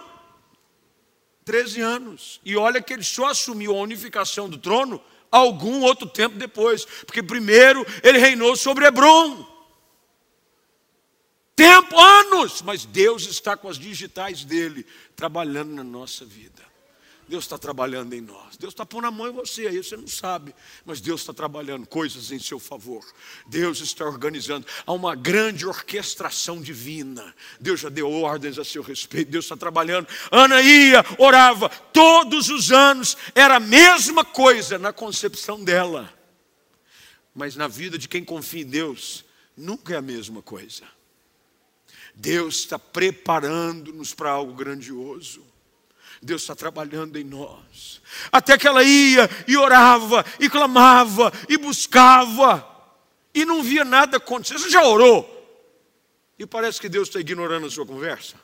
13 1.44 1.82
anos. 1.82 2.40
E 2.46 2.56
olha 2.56 2.82
que 2.82 2.94
ele 2.94 3.04
só 3.04 3.28
assumiu 3.28 3.76
a 3.76 3.82
unificação 3.82 4.48
do 4.48 4.58
trono 4.58 5.02
algum 5.32 5.82
outro 5.82 6.08
tempo 6.08 6.36
depois, 6.36 6.86
porque 7.06 7.24
primeiro 7.24 7.86
ele 8.04 8.18
reinou 8.18 8.56
sobre 8.56 8.86
Hebron. 8.86 9.57
Tempo, 11.58 12.00
anos, 12.00 12.62
mas 12.62 12.86
Deus 12.86 13.26
está 13.26 13.58
com 13.58 13.68
as 13.68 13.80
digitais 13.80 14.44
dele 14.44 14.86
trabalhando 15.16 15.74
na 15.74 15.84
nossa 15.84 16.24
vida. 16.24 16.62
Deus 17.28 17.46
está 17.46 17.58
trabalhando 17.58 18.14
em 18.14 18.22
nós. 18.22 18.58
Deus 18.58 18.74
está 18.74 18.86
pondo 18.86 19.08
a 19.08 19.12
mão 19.12 19.28
em 19.28 19.32
você, 19.32 19.66
aí 19.66 19.78
você 19.84 19.98
não 19.98 20.08
sabe. 20.08 20.54
Mas 20.86 21.02
Deus 21.02 21.22
está 21.22 21.34
trabalhando 21.34 21.88
coisas 21.88 22.32
em 22.32 22.38
seu 22.38 22.60
favor. 22.60 23.04
Deus 23.48 23.82
está 23.82 24.06
organizando. 24.06 24.68
Há 24.86 24.94
uma 24.94 25.16
grande 25.16 25.66
orquestração 25.66 26.62
divina. 26.62 27.36
Deus 27.60 27.80
já 27.80 27.90
deu 27.90 28.12
ordens 28.12 28.60
a 28.60 28.64
seu 28.64 28.84
respeito. 28.84 29.32
Deus 29.32 29.46
está 29.46 29.58
trabalhando. 29.58 30.08
Ana 30.32 30.62
ia, 30.62 31.04
orava. 31.18 31.70
Todos 31.70 32.50
os 32.50 32.72
anos 32.72 33.18
era 33.34 33.56
a 33.56 33.60
mesma 33.60 34.24
coisa 34.24 34.78
na 34.78 34.94
concepção 34.94 35.64
dela. 35.64 36.14
Mas 37.34 37.56
na 37.56 37.68
vida 37.68 37.98
de 37.98 38.08
quem 38.08 38.24
confia 38.24 38.62
em 38.62 38.68
Deus, 38.68 39.26
nunca 39.58 39.96
é 39.96 39.98
a 39.98 40.04
mesma 40.04 40.44
coisa. 40.44 40.97
Deus 42.20 42.56
está 42.56 42.80
preparando-nos 42.80 44.14
para 44.14 44.32
algo 44.32 44.54
grandioso. 44.54 45.46
Deus 46.20 46.42
está 46.42 46.56
trabalhando 46.56 47.18
em 47.18 47.24
nós. 47.24 48.02
Até 48.32 48.58
que 48.58 48.68
ela 48.68 48.84
ia 48.84 49.30
e 49.48 49.56
orava, 49.56 50.26
e 50.40 50.50
clamava, 50.50 51.32
e 51.48 51.58
buscava, 51.58 52.68
e 53.36 53.46
não 53.46 53.62
via 53.62 53.86
nada 53.86 54.18
acontecer. 54.18 54.58
Você 54.58 54.70
já 54.70 54.84
orou? 54.84 55.34
E 56.40 56.46
parece 56.48 56.82
que 56.82 56.90
Deus 56.90 57.08
está 57.08 57.20
ignorando 57.20 57.68
a 57.68 57.70
sua 57.70 57.86
conversa. 57.86 58.36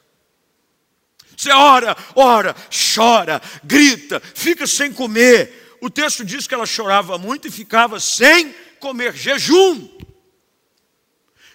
Você 1.35 1.51
ora, 1.51 1.97
ora, 2.15 2.55
chora, 2.93 3.41
grita, 3.63 4.19
fica 4.19 4.67
sem 4.67 4.93
comer. 4.93 5.77
O 5.81 5.89
texto 5.89 6.23
diz 6.23 6.45
que 6.45 6.53
ela 6.53 6.67
chorava 6.67 7.17
muito 7.17 7.47
e 7.47 7.51
ficava 7.51 7.99
sem 7.99 8.53
comer. 8.79 9.15
Jejum. 9.15 9.89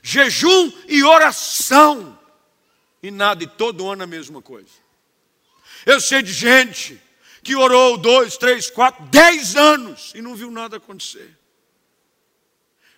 Jejum 0.02 0.72
e 0.87 1.02
oração. 1.02 2.18
E 3.02 3.11
nada, 3.11 3.44
e 3.44 3.46
todo 3.46 3.88
ano 3.88 4.02
a 4.02 4.06
mesma 4.06 4.42
coisa. 4.42 4.72
Eu 5.87 6.00
sei 6.00 6.22
de 6.22 6.32
gente 6.32 7.00
que 7.42 7.54
orou 7.54 7.96
dois, 7.96 8.37
três, 8.37 8.70
quatro, 8.70 9.04
dez 9.06 9.56
anos 9.56 10.12
e 10.14 10.20
não 10.20 10.34
viu 10.34 10.50
nada 10.50 10.76
acontecer. 10.76 11.37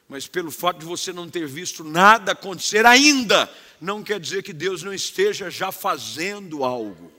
Mas 0.08 0.26
pelo 0.26 0.50
fato 0.50 0.80
de 0.80 0.84
você 0.84 1.12
não 1.12 1.28
ter 1.28 1.46
visto 1.46 1.84
nada 1.84 2.32
acontecer 2.32 2.84
ainda, 2.84 3.48
não 3.80 4.02
quer 4.02 4.18
dizer 4.18 4.42
que 4.42 4.52
Deus 4.52 4.82
não 4.82 4.92
esteja 4.92 5.50
já 5.50 5.70
fazendo 5.70 6.64
algo. 6.64 7.12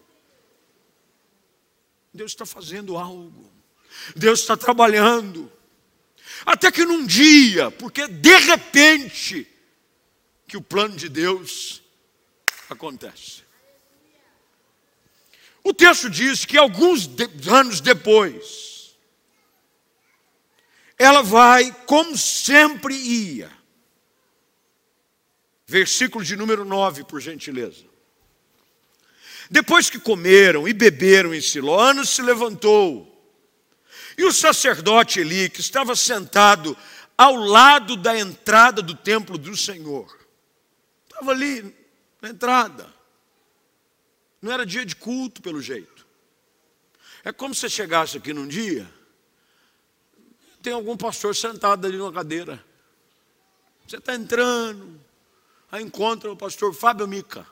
Deus 2.14 2.32
está 2.32 2.46
fazendo 2.46 2.98
algo. 2.98 3.50
Deus 4.16 4.42
está 4.42 4.58
trabalhando. 4.58 5.50
Até 6.46 6.72
que 6.72 6.84
num 6.84 7.06
dia, 7.06 7.72
porque 7.72 8.08
de 8.08 8.38
repente, 8.40 9.48
que 10.52 10.58
o 10.58 10.62
plano 10.62 10.98
de 10.98 11.08
Deus 11.08 11.82
acontece. 12.70 13.44
O 15.64 15.74
texto 15.74 16.10
diz 16.10 16.44
que 16.44 16.58
alguns 16.58 17.10
anos 17.50 17.80
depois, 17.80 18.98
ela 21.00 21.22
vai 21.24 21.74
como 21.86 22.18
sempre 22.18 22.94
ia. 22.94 23.50
Versículo 25.66 26.26
de 26.26 26.36
número 26.36 26.66
9, 26.66 27.06
por 27.06 27.22
gentileza. 27.22 27.86
Depois 29.50 29.90
que 29.90 30.02
comeram 30.02 30.68
e 30.68 30.74
beberam 30.74 31.34
em 31.34 31.40
Siló, 31.40 31.80
Ana 31.80 32.04
se 32.04 32.22
levantou 32.22 33.08
E 34.18 34.26
o 34.26 34.34
sacerdote 34.34 35.22
Eli, 35.22 35.50
que 35.50 35.62
estava 35.62 35.96
sentado 35.96 36.78
ao 37.18 37.36
lado 37.36 37.96
da 37.96 38.20
entrada 38.20 38.82
do 38.82 38.94
templo 38.94 39.38
do 39.38 39.56
Senhor, 39.56 40.21
Estava 41.22 41.34
ali 41.34 41.76
na 42.20 42.30
entrada. 42.30 42.92
Não 44.42 44.52
era 44.52 44.66
dia 44.66 44.84
de 44.84 44.96
culto, 44.96 45.40
pelo 45.40 45.62
jeito. 45.62 46.04
É 47.24 47.32
como 47.32 47.54
se 47.54 47.62
você 47.62 47.70
chegasse 47.70 48.18
aqui 48.18 48.34
num 48.34 48.48
dia, 48.48 48.92
tem 50.64 50.74
algum 50.74 50.98
pastor 50.98 51.36
sentado 51.36 51.86
ali 51.86 51.96
numa 51.96 52.12
cadeira. 52.12 52.64
Você 53.88 53.98
está 53.98 54.16
entrando, 54.16 55.00
aí 55.72 55.84
encontra 55.84 56.32
o 56.32 56.36
pastor 56.36 56.74
Fábio 56.74 57.08
Mica. 57.08 57.46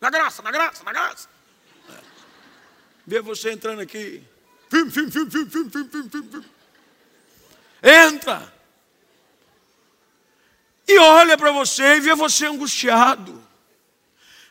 Na 0.00 0.08
graça, 0.08 0.40
na 0.40 0.50
graça, 0.50 0.82
na 0.82 0.92
graça. 0.92 1.28
É. 1.90 1.98
Vê 3.06 3.20
você 3.20 3.52
entrando 3.52 3.80
aqui. 3.80 4.24
Fim, 4.70 4.90
fim, 4.90 5.10
fim, 5.10 5.28
fim, 5.28 5.44
fim, 5.50 5.68
fim, 5.68 6.08
fim, 6.08 6.22
fim. 6.22 6.44
Entra. 7.82 8.50
E 10.90 10.98
olha 10.98 11.38
para 11.38 11.52
você 11.52 11.96
e 11.96 12.00
vê 12.00 12.16
você 12.16 12.46
angustiado. 12.46 13.40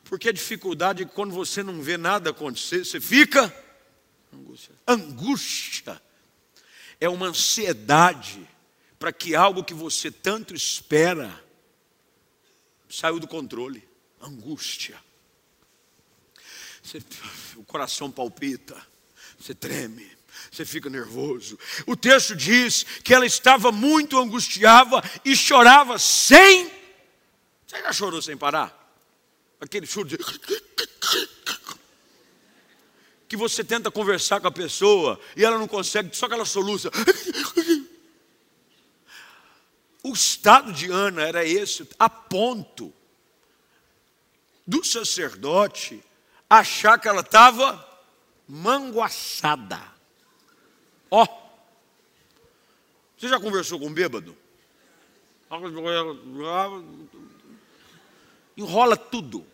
Porque 0.06 0.30
a 0.30 0.32
dificuldade 0.32 1.04
é 1.04 1.06
quando 1.06 1.34
você 1.34 1.62
não 1.62 1.82
vê 1.82 1.97
nada 1.97 2.30
acontecer, 2.30 2.86
você 2.86 3.02
fica 3.02 3.54
angústia. 4.34 4.73
Angústia 4.88 6.02
é 6.97 7.10
uma 7.10 7.28
ansiedade 7.28 8.47
para 8.97 9.12
que 9.12 9.36
algo 9.36 9.65
que 9.65 9.73
você 9.73 10.10
tanto 10.10 10.56
espera 10.56 11.43
saiu 12.89 13.19
do 13.19 13.28
controle. 13.28 13.86
Angústia. 14.21 14.97
Você, 16.82 17.04
o 17.58 17.65
coração 17.65 18.10
palpita, 18.10 18.82
você 19.38 19.54
treme, 19.54 20.10
você 20.52 20.65
fica 20.65 20.89
nervoso. 20.89 21.58
O 21.86 21.95
texto 21.95 22.36
diz 22.36 22.84
que 23.04 23.13
ela 23.13 23.25
estava 23.25 23.71
muito 23.71 24.17
angustiada 24.17 25.02
e 25.23 25.36
chorava 25.36 25.97
sem. 25.99 26.71
Você 27.65 27.82
já 27.82 27.93
chorou 27.93 28.21
sem 28.21 28.38
parar? 28.38 28.75
Aquele 29.60 29.86
choro 29.86 30.08
de. 30.08 30.17
Que 33.28 33.38
você 33.38 33.63
tenta 33.63 33.91
conversar 33.91 34.41
com 34.41 34.47
a 34.47 34.52
pessoa 34.52 35.19
e 35.36 35.45
ela 35.45 35.58
não 35.58 35.67
consegue, 35.67 36.15
só 36.15 36.28
que 36.28 36.34
ela 36.34 36.45
soluça. 36.45 36.89
O 40.02 40.13
estado 40.13 40.71
de 40.71 40.89
Ana 40.89 41.21
era 41.23 41.45
esse, 41.45 41.88
a 41.99 42.10
ponto 42.10 42.93
do 44.65 44.84
sacerdote 44.84 46.04
achar 46.49 46.97
que 46.97 47.08
ela 47.08 47.21
estava 47.21 47.86
manguaçada. 48.47 49.80
Ó, 51.12 51.26
você 53.17 53.28
já 53.28 53.39
conversou 53.39 53.80
com 53.80 53.88
um 53.88 53.93
bêbado? 53.93 54.38
Enrola 58.56 58.95
tudo. 58.95 59.45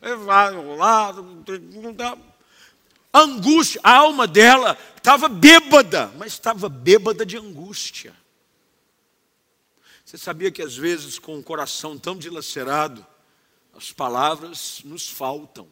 Vai 0.00 0.52
enrolar, 0.52 1.14
angústia, 3.12 3.80
a 3.82 3.96
alma 3.96 4.26
dela 4.26 4.78
estava 4.96 5.28
bêbada, 5.28 6.12
mas 6.16 6.32
estava 6.32 6.68
bêbada 6.68 7.24
de 7.24 7.36
angústia. 7.36 8.14
Você 10.04 10.16
sabia 10.16 10.50
que 10.50 10.62
às 10.62 10.76
vezes, 10.76 11.18
com 11.18 11.38
o 11.38 11.42
coração 11.42 11.98
tão 11.98 12.16
dilacerado, 12.16 13.06
as 13.76 13.92
palavras 13.92 14.80
nos 14.84 15.08
faltam. 15.08 15.68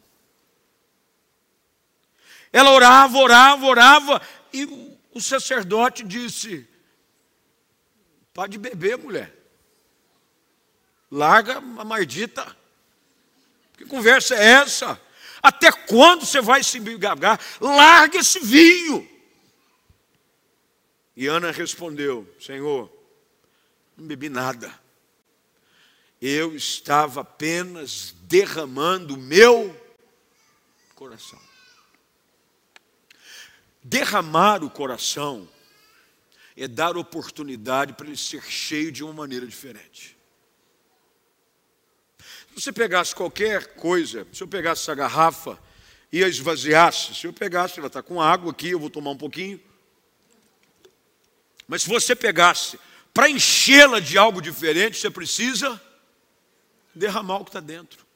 Ela 2.51 2.71
orava, 2.71 3.17
orava, 3.17 3.65
orava, 3.65 4.21
e 4.61 4.97
o 5.13 5.21
sacerdote 5.21 6.03
disse: 6.03 6.67
Pode 8.33 8.57
beber, 8.57 8.97
mulher. 8.97 9.33
Larga 11.11 11.57
a 11.57 11.83
mardita. 11.83 12.55
Que 13.77 13.85
conversa 13.85 14.35
é 14.35 14.43
essa? 14.43 15.01
Até 15.41 15.71
quando 15.71 16.25
você 16.25 16.41
vai 16.41 16.63
se 16.63 16.77
embriagar? 16.77 17.39
Larga 17.61 18.19
esse 18.19 18.39
vinho. 18.39 19.07
E 21.15 21.27
Ana 21.27 21.51
respondeu: 21.51 22.31
Senhor, 22.39 22.91
não 23.95 24.05
bebi 24.05 24.29
nada. 24.29 24.71
Eu 26.21 26.55
estava 26.55 27.21
apenas 27.21 28.15
derramando 28.23 29.13
o 29.13 29.17
meu 29.17 29.75
coração. 30.95 31.46
Derramar 33.89 34.65
o 34.65 34.69
coração 34.69 35.47
é 36.57 36.67
dar 36.67 36.97
oportunidade 36.97 37.93
para 37.93 38.07
ele 38.07 38.17
ser 38.17 38.43
cheio 38.43 38.91
de 38.91 39.01
uma 39.01 39.13
maneira 39.13 39.47
diferente. 39.47 40.17
Se 42.17 42.61
você 42.61 42.73
pegasse 42.73 43.15
qualquer 43.15 43.75
coisa, 43.75 44.27
se 44.33 44.43
eu 44.43 44.47
pegasse 44.47 44.81
essa 44.81 44.93
garrafa 44.93 45.57
e 46.11 46.21
a 46.21 46.27
esvaziasse, 46.27 47.15
se 47.15 47.27
eu 47.27 47.31
pegasse, 47.31 47.79
ela 47.79 47.87
está 47.87 48.03
com 48.03 48.21
água 48.21 48.51
aqui, 48.51 48.71
eu 48.71 48.79
vou 48.79 48.89
tomar 48.89 49.11
um 49.11 49.17
pouquinho. 49.17 49.57
Mas 51.65 51.83
se 51.83 51.87
você 51.87 52.13
pegasse 52.13 52.77
para 53.13 53.29
enchê-la 53.29 54.01
de 54.01 54.17
algo 54.17 54.41
diferente, 54.41 54.97
você 54.97 55.09
precisa 55.09 55.81
derramar 56.93 57.37
o 57.37 57.45
que 57.45 57.51
está 57.51 57.61
dentro. 57.61 58.06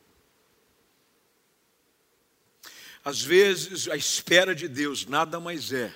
Às 3.04 3.22
vezes, 3.22 3.88
a 3.88 3.96
espera 3.96 4.54
de 4.54 4.68
Deus 4.68 5.06
nada 5.06 5.40
mais 5.40 5.72
é 5.74 5.94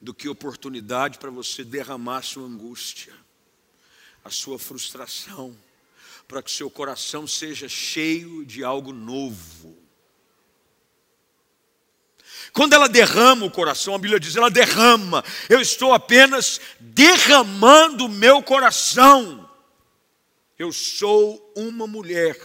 do 0.00 0.12
que 0.12 0.28
oportunidade 0.28 1.18
para 1.18 1.30
você 1.30 1.64
derramar 1.64 2.22
sua 2.22 2.44
angústia, 2.44 3.14
a 4.24 4.30
sua 4.30 4.58
frustração, 4.58 5.56
para 6.28 6.42
que 6.42 6.50
seu 6.50 6.70
coração 6.70 7.26
seja 7.26 7.68
cheio 7.68 8.44
de 8.44 8.62
algo 8.62 8.92
novo. 8.92 9.78
Quando 12.52 12.74
ela 12.74 12.88
derrama 12.88 13.46
o 13.46 13.50
coração, 13.50 13.94
a 13.94 13.98
Bíblia 13.98 14.20
diz, 14.20 14.36
ela 14.36 14.50
derrama. 14.50 15.24
Eu 15.48 15.60
estou 15.60 15.94
apenas 15.94 16.60
derramando 16.78 18.06
o 18.06 18.10
meu 18.10 18.42
coração. 18.42 19.48
Eu 20.58 20.70
sou 20.70 21.52
uma 21.56 21.86
mulher 21.86 22.36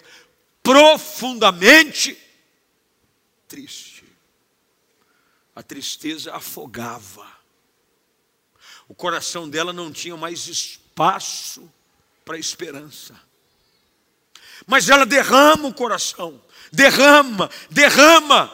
profundamente 0.63 2.17
triste. 3.47 3.96
A 5.57 5.63
tristeza 5.63 6.35
afogava. 6.35 7.27
O 8.87 8.93
coração 8.93 9.49
dela 9.49 9.73
não 9.73 9.91
tinha 9.91 10.15
mais 10.15 10.45
espaço 10.45 11.67
para 12.23 12.37
esperança. 12.37 13.19
Mas 14.67 14.87
ela 14.87 15.03
derrama 15.03 15.67
o 15.67 15.73
coração, 15.73 16.39
derrama, 16.71 17.49
derrama 17.71 18.53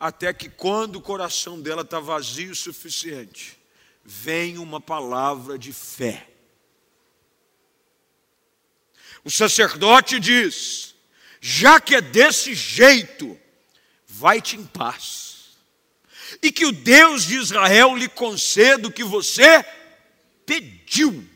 até 0.00 0.32
que 0.32 0.48
quando 0.48 0.96
o 0.96 1.02
coração 1.02 1.60
dela 1.60 1.82
está 1.82 2.00
vazio 2.00 2.52
o 2.52 2.56
suficiente, 2.56 3.60
vem 4.02 4.56
uma 4.56 4.80
palavra 4.80 5.58
de 5.58 5.74
fé. 5.74 6.26
O 9.22 9.30
sacerdote 9.30 10.18
diz: 10.18 10.94
já 11.38 11.78
que 11.78 11.94
é 11.94 12.00
desse 12.00 12.54
jeito, 12.54 13.38
vai-te 14.06 14.56
em 14.56 14.64
paz, 14.64 15.27
e 16.42 16.50
que 16.52 16.66
o 16.66 16.72
Deus 16.72 17.24
de 17.24 17.36
Israel 17.36 17.96
lhe 17.96 18.08
conceda 18.08 18.88
o 18.88 18.92
que 18.92 19.04
você 19.04 19.64
pediu. 20.44 21.26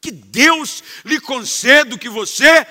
Que 0.00 0.10
Deus 0.10 0.82
lhe 1.04 1.20
conceda 1.20 1.94
o 1.94 1.98
que 1.98 2.08
você 2.08 2.66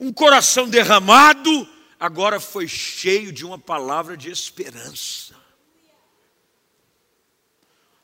um 0.00 0.12
coração 0.12 0.68
derramado 0.68 1.68
agora 1.98 2.38
foi 2.38 2.68
cheio 2.68 3.32
de 3.32 3.44
uma 3.44 3.58
palavra 3.58 4.16
de 4.16 4.30
esperança. 4.30 5.34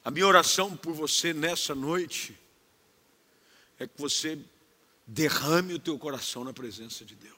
A 0.05 0.11
minha 0.11 0.27
oração 0.27 0.77
por 0.77 0.92
você 0.92 1.33
nessa 1.33 1.74
noite 1.74 2.37
é 3.79 3.87
que 3.87 3.98
você 4.00 4.38
derrame 5.07 5.74
o 5.74 5.79
teu 5.79 5.96
coração 5.98 6.42
na 6.42 6.53
presença 6.53 7.05
de 7.05 7.14
Deus 7.14 7.34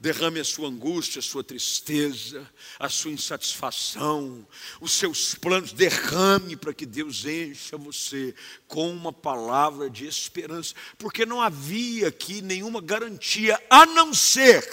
derrame 0.00 0.38
a 0.38 0.44
sua 0.44 0.68
angústia, 0.68 1.18
a 1.18 1.22
sua 1.22 1.42
tristeza, 1.42 2.48
a 2.78 2.88
sua 2.88 3.10
insatisfação, 3.10 4.46
os 4.80 4.92
seus 4.92 5.34
planos, 5.34 5.72
derrame 5.72 6.56
para 6.56 6.72
que 6.72 6.86
Deus 6.86 7.24
encha 7.24 7.76
você 7.76 8.34
com 8.66 8.90
uma 8.90 9.12
palavra 9.12 9.90
de 9.90 10.06
esperança, 10.06 10.74
porque 10.96 11.26
não 11.26 11.40
havia 11.40 12.08
aqui 12.08 12.40
nenhuma 12.40 12.80
garantia 12.80 13.60
a 13.68 13.84
não 13.86 14.14
ser 14.14 14.64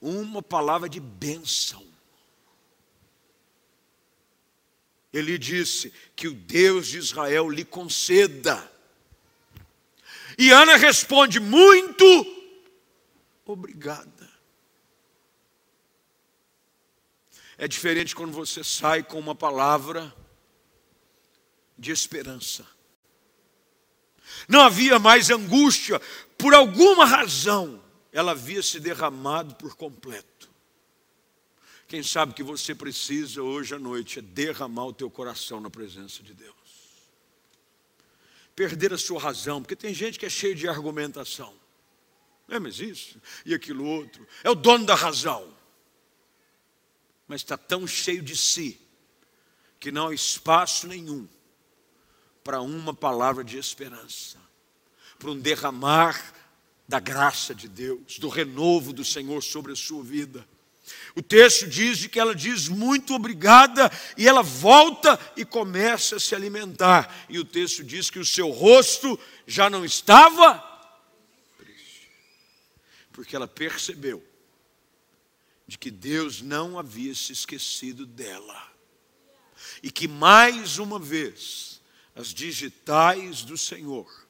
uma 0.00 0.42
palavra 0.42 0.88
de 0.88 1.00
bênção. 1.00 1.84
Ele 5.12 5.38
disse 5.38 5.92
que 6.14 6.28
o 6.28 6.34
Deus 6.34 6.88
de 6.88 6.98
Israel 6.98 7.48
lhe 7.48 7.64
conceda. 7.64 8.70
E 10.36 10.50
Ana 10.50 10.76
responde: 10.76 11.40
muito 11.40 12.04
obrigada. 13.46 14.15
É 17.58 17.66
diferente 17.66 18.14
quando 18.14 18.32
você 18.32 18.62
sai 18.62 19.02
com 19.02 19.18
uma 19.18 19.34
palavra 19.34 20.14
de 21.78 21.90
esperança. 21.90 22.66
Não 24.48 24.60
havia 24.60 24.98
mais 24.98 25.30
angústia, 25.30 26.00
por 26.36 26.54
alguma 26.54 27.04
razão, 27.04 27.82
ela 28.12 28.32
havia 28.32 28.62
se 28.62 28.80
derramado 28.80 29.54
por 29.54 29.76
completo. 29.76 30.50
Quem 31.88 32.02
sabe 32.02 32.34
que 32.34 32.42
você 32.42 32.74
precisa 32.74 33.42
hoje 33.42 33.74
à 33.74 33.78
noite 33.78 34.18
é 34.18 34.22
derramar 34.22 34.86
o 34.86 34.92
teu 34.92 35.08
coração 35.08 35.60
na 35.60 35.70
presença 35.70 36.22
de 36.22 36.34
Deus. 36.34 36.54
Perder 38.54 38.92
a 38.92 38.98
sua 38.98 39.20
razão, 39.20 39.62
porque 39.62 39.76
tem 39.76 39.94
gente 39.94 40.18
que 40.18 40.26
é 40.26 40.30
cheio 40.30 40.54
de 40.54 40.66
argumentação. 40.66 41.54
É, 42.48 42.58
mas 42.58 42.80
isso 42.80 43.20
e 43.44 43.54
aquilo 43.54 43.84
outro. 43.84 44.26
É 44.42 44.50
o 44.50 44.54
dono 44.54 44.84
da 44.84 44.94
razão. 44.94 45.55
Mas 47.26 47.40
está 47.40 47.56
tão 47.56 47.86
cheio 47.86 48.22
de 48.22 48.36
si 48.36 48.80
que 49.78 49.90
não 49.90 50.08
há 50.08 50.14
espaço 50.14 50.86
nenhum 50.86 51.28
para 52.42 52.60
uma 52.60 52.94
palavra 52.94 53.42
de 53.42 53.58
esperança, 53.58 54.38
para 55.18 55.30
um 55.30 55.38
derramar 55.38 56.32
da 56.88 57.00
graça 57.00 57.54
de 57.54 57.68
Deus, 57.68 58.18
do 58.18 58.28
renovo 58.28 58.92
do 58.92 59.04
Senhor 59.04 59.42
sobre 59.42 59.72
a 59.72 59.76
sua 59.76 60.02
vida. 60.02 60.46
O 61.16 61.22
texto 61.22 61.66
diz 61.66 62.06
que 62.06 62.20
ela 62.20 62.34
diz 62.34 62.68
muito 62.68 63.14
obrigada 63.14 63.90
e 64.16 64.28
ela 64.28 64.42
volta 64.42 65.18
e 65.36 65.44
começa 65.44 66.16
a 66.16 66.20
se 66.20 66.34
alimentar. 66.34 67.26
E 67.28 67.40
o 67.40 67.44
texto 67.44 67.82
diz 67.82 68.08
que 68.08 68.20
o 68.20 68.24
seu 68.24 68.50
rosto 68.50 69.18
já 69.46 69.68
não 69.68 69.84
estava 69.84 70.58
triste, 71.58 72.08
porque 73.12 73.34
ela 73.34 73.48
percebeu 73.48 74.22
de 75.66 75.76
que 75.76 75.90
Deus 75.90 76.40
não 76.42 76.78
havia 76.78 77.14
se 77.14 77.32
esquecido 77.32 78.06
dela 78.06 78.72
e 79.82 79.90
que 79.90 80.06
mais 80.06 80.78
uma 80.78 80.98
vez 80.98 81.80
as 82.14 82.28
digitais 82.28 83.42
do 83.42 83.58
Senhor 83.58 84.26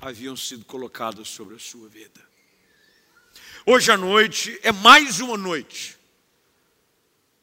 haviam 0.00 0.36
sido 0.36 0.64
colocadas 0.64 1.28
sobre 1.28 1.56
a 1.56 1.58
sua 1.58 1.88
vida. 1.88 2.24
Hoje 3.64 3.90
à 3.90 3.96
noite 3.96 4.58
é 4.62 4.70
mais 4.70 5.20
uma 5.20 5.36
noite 5.36 5.96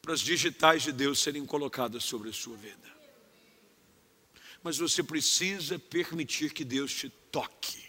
para 0.02 0.14
as 0.14 0.22
digitais 0.22 0.84
de 0.84 0.92
Deus 0.92 1.20
serem 1.20 1.46
colocadas 1.46 2.04
sobre 2.04 2.30
a 2.30 2.34
sua 2.34 2.56
vida. 2.56 2.94
Mas 4.62 4.78
você 4.78 5.04
precisa 5.04 5.78
permitir 5.78 6.54
que 6.54 6.64
Deus 6.64 6.94
te 6.94 7.10
toque. 7.32 7.84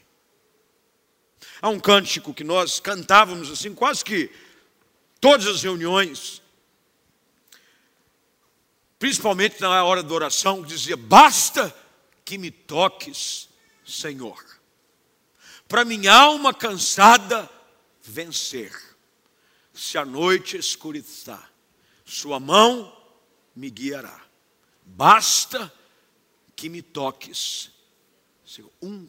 Há 1.62 1.68
um 1.68 1.78
cântico 1.78 2.34
que 2.34 2.42
nós 2.42 2.80
cantávamos 2.80 3.50
assim, 3.50 3.74
quase 3.74 4.04
que 4.04 4.30
todas 5.24 5.46
as 5.46 5.62
reuniões, 5.62 6.42
principalmente 8.98 9.58
na 9.58 9.82
hora 9.82 10.02
da 10.02 10.12
oração, 10.12 10.60
dizia: 10.60 10.98
Basta 10.98 11.74
que 12.26 12.36
me 12.36 12.50
toques, 12.50 13.48
Senhor, 13.86 14.44
para 15.66 15.82
minha 15.82 16.12
alma 16.12 16.52
cansada 16.52 17.50
vencer. 18.02 18.70
Se 19.72 19.96
a 19.96 20.04
noite 20.04 20.58
escurecer, 20.58 21.40
Sua 22.04 22.38
mão 22.38 22.94
me 23.56 23.70
guiará. 23.70 24.22
Basta 24.84 25.72
que 26.54 26.68
me 26.68 26.82
toques, 26.82 27.70
Senhor. 28.44 28.70
Um 28.82 29.08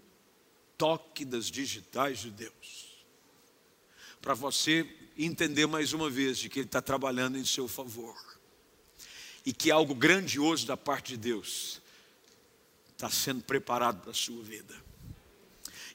toque 0.78 1.26
das 1.26 1.48
digitais 1.48 2.20
de 2.20 2.32
Deus. 2.32 3.04
Para 4.22 4.34
você 4.34 5.05
entender 5.18 5.66
mais 5.66 5.94
uma 5.94 6.10
vez 6.10 6.38
de 6.38 6.50
que 6.50 6.60
Ele 6.60 6.68
está 6.68 6.82
trabalhando 6.82 7.38
em 7.38 7.46
seu 7.46 7.68
favor 7.68 8.16
e 9.46 9.54
que 9.54 9.72
algo 9.72 9.94
grandioso 9.94 10.66
da 10.66 10.76
parte 10.76 11.10
de 11.10 11.18
Deus 11.18 11.82
está 12.92 13.10
sendo 13.10 13.44
preparado 13.44 14.02
para 14.02 14.12
a 14.12 14.16
sua 14.16 14.44
vida. 14.44 14.86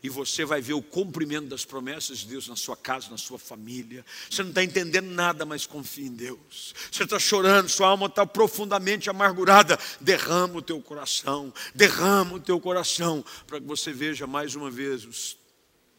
E 0.03 0.09
você 0.09 0.47
vai 0.47 0.63
ver 0.63 0.73
o 0.73 0.81
cumprimento 0.81 1.49
das 1.49 1.65
promessas 1.65 2.21
de 2.21 2.29
Deus 2.29 2.49
na 2.49 2.57
sua 2.57 2.77
casa, 2.77 3.11
na 3.11 3.19
sua 3.19 3.39
família. 3.39 4.05
Você 4.31 4.43
não 4.43 4.49
está 4.49 4.65
entendendo 4.65 5.11
nada, 5.11 5.45
mas 5.45 5.67
confia 5.67 6.07
em 6.07 6.15
Deus. 6.15 6.75
Você 6.91 7.05
está 7.05 7.19
chorando, 7.19 7.69
sua 7.69 7.89
alma 7.89 8.07
está 8.07 8.25
profundamente 8.25 9.11
amargurada. 9.11 9.79
Derrama 10.01 10.57
o 10.57 10.63
teu 10.63 10.81
coração, 10.81 11.53
derrama 11.75 12.37
o 12.37 12.41
teu 12.41 12.59
coração, 12.59 13.23
para 13.47 13.61
que 13.61 13.67
você 13.67 13.93
veja 13.93 14.27
mais 14.27 14.55
uma 14.55 14.71
vez 14.71 15.05
os 15.05 15.37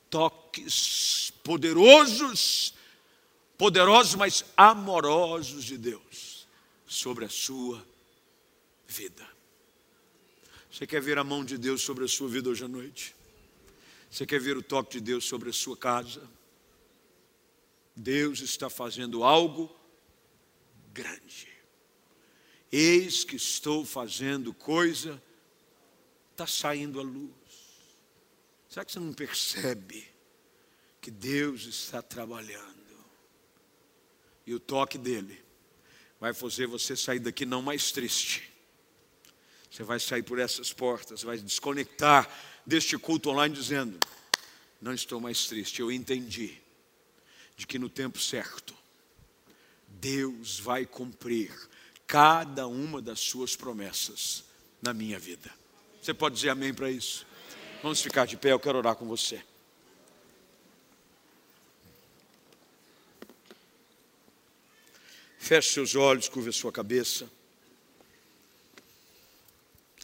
toques 0.09 1.31
poderosos, 1.43 2.73
poderosos, 3.61 4.15
mas 4.15 4.43
amorosos 4.57 5.63
de 5.63 5.77
Deus 5.77 6.47
sobre 6.87 7.25
a 7.25 7.29
sua 7.29 7.85
vida. 8.87 9.23
Você 10.71 10.87
quer 10.87 10.99
ver 10.99 11.19
a 11.19 11.23
mão 11.23 11.45
de 11.45 11.59
Deus 11.59 11.83
sobre 11.83 12.03
a 12.03 12.07
sua 12.07 12.27
vida 12.27 12.49
hoje 12.49 12.65
à 12.65 12.67
noite? 12.67 13.15
Você 14.09 14.25
quer 14.25 14.39
ver 14.39 14.57
o 14.57 14.63
toque 14.63 14.93
de 14.93 15.01
Deus 15.01 15.25
sobre 15.25 15.51
a 15.51 15.53
sua 15.53 15.77
casa? 15.77 16.27
Deus 17.95 18.39
está 18.39 18.67
fazendo 18.67 19.23
algo 19.23 19.69
grande. 20.91 21.47
Eis 22.71 23.23
que 23.23 23.35
estou 23.35 23.85
fazendo 23.85 24.55
coisa, 24.55 25.21
está 26.31 26.47
saindo 26.47 26.99
a 26.99 27.03
luz. 27.03 27.29
Será 28.67 28.83
que 28.83 28.91
você 28.91 28.99
não 28.99 29.13
percebe 29.13 30.03
que 30.99 31.11
Deus 31.11 31.65
está 31.65 32.01
trabalhando? 32.01 32.80
E 34.51 34.53
o 34.53 34.59
toque 34.59 34.97
dele 34.97 35.41
vai 36.19 36.33
fazer 36.33 36.67
você 36.67 36.93
sair 36.93 37.19
daqui 37.19 37.45
não 37.45 37.61
mais 37.61 37.89
triste. 37.93 38.51
Você 39.69 39.81
vai 39.81 39.97
sair 39.97 40.23
por 40.23 40.39
essas 40.39 40.73
portas, 40.73 41.23
vai 41.23 41.37
desconectar 41.37 42.29
deste 42.65 42.97
culto 42.97 43.29
online 43.29 43.55
dizendo: 43.55 43.97
Não 44.81 44.93
estou 44.93 45.21
mais 45.21 45.45
triste, 45.45 45.79
eu 45.79 45.89
entendi 45.89 46.61
de 47.55 47.65
que 47.65 47.79
no 47.79 47.87
tempo 47.87 48.19
certo 48.19 48.75
Deus 49.87 50.59
vai 50.59 50.85
cumprir 50.85 51.49
cada 52.05 52.67
uma 52.67 53.01
das 53.01 53.21
suas 53.21 53.55
promessas 53.55 54.43
na 54.81 54.93
minha 54.93 55.17
vida. 55.17 55.49
Você 56.01 56.13
pode 56.13 56.35
dizer 56.35 56.49
amém 56.49 56.73
para 56.73 56.91
isso? 56.91 57.25
Vamos 57.81 58.01
ficar 58.01 58.25
de 58.25 58.35
pé, 58.35 58.51
eu 58.51 58.59
quero 58.59 58.79
orar 58.79 58.97
com 58.97 59.07
você. 59.07 59.41
Feche 65.41 65.73
seus 65.73 65.95
olhos, 65.95 66.29
curva 66.29 66.51
sua 66.51 66.71
cabeça. 66.71 67.27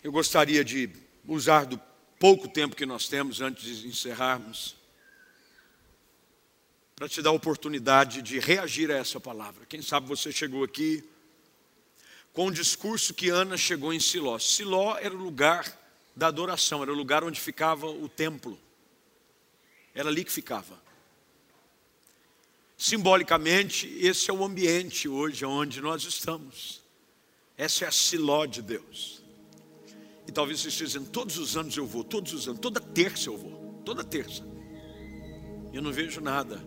Eu 0.02 0.12
gostaria 0.12 0.66
de 0.66 0.90
usar 1.28 1.66
do 1.66 1.80
pouco 2.20 2.48
tempo 2.48 2.76
que 2.76 2.88
nós 2.88 3.08
temos 3.08 3.40
antes 3.40 3.78
de 3.78 3.88
encerrarmos, 3.88 4.76
para 6.96 7.08
te 7.08 7.22
dar 7.22 7.30
a 7.30 7.34
oportunidade 7.34 8.24
de 8.24 8.40
reagir 8.40 8.92
a 8.92 8.98
essa 8.98 9.20
palavra. 9.20 9.64
Quem 9.68 9.80
sabe 9.80 10.08
você 10.08 10.32
chegou 10.32 10.64
aqui 10.64 11.08
com 12.34 12.48
o 12.48 12.52
discurso 12.52 13.14
que 13.14 13.30
Ana 13.30 13.56
chegou 13.58 13.94
em 13.94 14.00
Siló. 14.00 14.40
Siló 14.40 14.98
era 14.98 15.14
o 15.14 15.24
lugar 15.24 15.72
da 16.16 16.28
adoração, 16.28 16.82
era 16.82 16.92
o 16.92 16.96
lugar 16.96 17.24
onde 17.24 17.40
ficava 17.40 17.86
o 17.86 18.10
templo. 18.10 18.60
Era 19.94 20.10
ali 20.10 20.26
que 20.26 20.32
ficava. 20.32 20.87
Simbolicamente, 22.78 23.92
esse 24.00 24.30
é 24.30 24.34
o 24.34 24.46
ambiente 24.46 25.10
hoje 25.10 25.44
onde 25.44 25.82
nós 25.82 26.04
estamos. 26.04 26.80
Essa 27.58 27.86
é 27.86 27.88
a 27.88 27.92
Siló 27.92 28.46
de 28.46 28.62
Deus. 28.62 29.24
E 30.28 30.32
talvez 30.32 30.60
você 30.60 30.68
esteja 30.68 31.00
dizendo, 31.00 31.10
todos 31.10 31.40
os 31.40 31.58
anos 31.58 31.76
eu 31.76 31.88
vou, 31.88 32.04
todos 32.04 32.34
os 32.34 32.48
anos, 32.48 32.60
toda 32.60 32.80
terça 32.80 33.30
eu 33.30 33.38
vou, 33.38 33.82
toda 33.84 34.04
terça. 34.04 34.46
Eu 35.74 35.82
não 35.82 35.92
vejo 35.92 36.22
nada. 36.22 36.64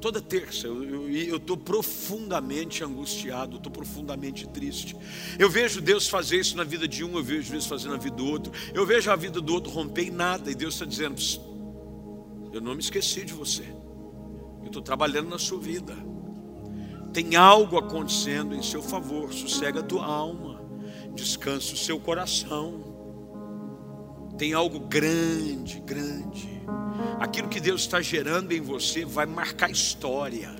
Toda 0.00 0.20
terça 0.20 0.66
eu 0.66 1.36
estou 1.36 1.56
profundamente 1.56 2.82
angustiado, 2.82 3.58
estou 3.58 3.70
profundamente 3.70 4.48
triste. 4.48 4.96
Eu 5.38 5.48
vejo 5.48 5.80
Deus 5.80 6.08
fazer 6.08 6.40
isso 6.40 6.56
na 6.56 6.64
vida 6.64 6.88
de 6.88 7.04
um, 7.04 7.16
eu 7.16 7.22
vejo 7.22 7.52
Deus 7.52 7.66
fazer 7.66 7.88
na 7.88 7.96
vida 7.96 8.16
do 8.16 8.26
outro. 8.26 8.52
Eu 8.74 8.84
vejo 8.84 9.08
a 9.08 9.14
vida 9.14 9.40
do 9.40 9.54
outro 9.54 9.70
romper 9.70 10.08
em 10.08 10.10
nada, 10.10 10.50
e 10.50 10.54
Deus 10.56 10.74
está 10.74 10.84
dizendo: 10.84 11.22
Eu 12.52 12.60
não 12.60 12.74
me 12.74 12.80
esqueci 12.80 13.24
de 13.24 13.32
você 13.32 13.81
estou 14.72 14.82
trabalhando 14.82 15.28
na 15.28 15.38
sua 15.38 15.60
vida. 15.60 15.94
Tem 17.12 17.36
algo 17.36 17.76
acontecendo 17.78 18.54
em 18.54 18.62
seu 18.62 18.82
favor. 18.82 19.32
Sossega 19.32 19.80
a 19.80 19.82
tua 19.82 20.04
alma. 20.04 20.62
Descansa 21.14 21.74
o 21.74 21.76
seu 21.76 22.00
coração. 22.00 22.90
Tem 24.38 24.54
algo 24.54 24.80
grande, 24.80 25.78
grande. 25.80 26.48
Aquilo 27.20 27.48
que 27.48 27.60
Deus 27.60 27.82
está 27.82 28.00
gerando 28.00 28.52
em 28.52 28.62
você 28.62 29.04
vai 29.04 29.26
marcar 29.26 29.70
história. 29.70 30.50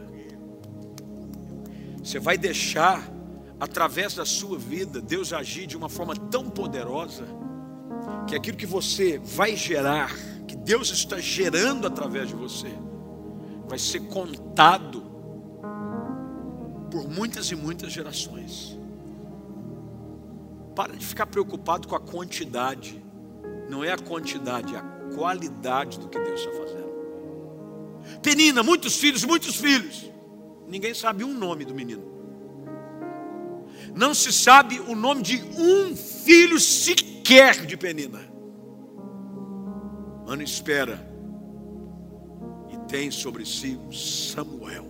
Você 2.04 2.18
vai 2.18 2.36
deixar, 2.36 3.10
através 3.58 4.14
da 4.14 4.26
sua 4.26 4.58
vida, 4.58 5.00
Deus 5.00 5.32
agir 5.32 5.66
de 5.66 5.76
uma 5.76 5.88
forma 5.88 6.14
tão 6.14 6.50
poderosa, 6.50 7.24
que 8.26 8.34
aquilo 8.34 8.56
que 8.56 8.66
você 8.66 9.18
vai 9.18 9.56
gerar, 9.56 10.12
que 10.46 10.56
Deus 10.56 10.90
está 10.90 11.18
gerando 11.18 11.86
através 11.86 12.28
de 12.28 12.34
você, 12.34 12.72
vai 13.72 13.78
ser 13.78 14.00
contado 14.00 15.02
por 16.90 17.08
muitas 17.08 17.50
e 17.50 17.56
muitas 17.56 17.90
gerações. 17.90 18.78
Para 20.76 20.94
de 20.94 21.06
ficar 21.06 21.24
preocupado 21.24 21.88
com 21.88 21.96
a 21.96 22.00
quantidade. 22.00 23.02
Não 23.70 23.82
é 23.82 23.90
a 23.90 23.96
quantidade, 23.96 24.74
é 24.74 24.78
a 24.78 24.82
qualidade 25.14 25.98
do 25.98 26.06
que 26.06 26.18
Deus 26.18 26.40
está 26.40 26.52
fazendo. 26.52 26.92
Penina, 28.20 28.62
muitos 28.62 28.98
filhos, 28.98 29.24
muitos 29.24 29.56
filhos. 29.56 30.04
Ninguém 30.68 30.92
sabe 30.92 31.24
um 31.24 31.32
nome 31.32 31.64
do 31.64 31.74
menino. 31.74 32.04
Não 33.94 34.12
se 34.12 34.34
sabe 34.34 34.80
o 34.80 34.94
nome 34.94 35.22
de 35.22 35.42
um 35.56 35.96
filho 35.96 36.60
sequer 36.60 37.64
de 37.64 37.78
Penina. 37.78 38.20
Ana 40.26 40.42
espera 40.42 41.10
tem 42.92 43.10
sobre 43.10 43.46
si 43.46 43.78
Samuel, 43.90 44.86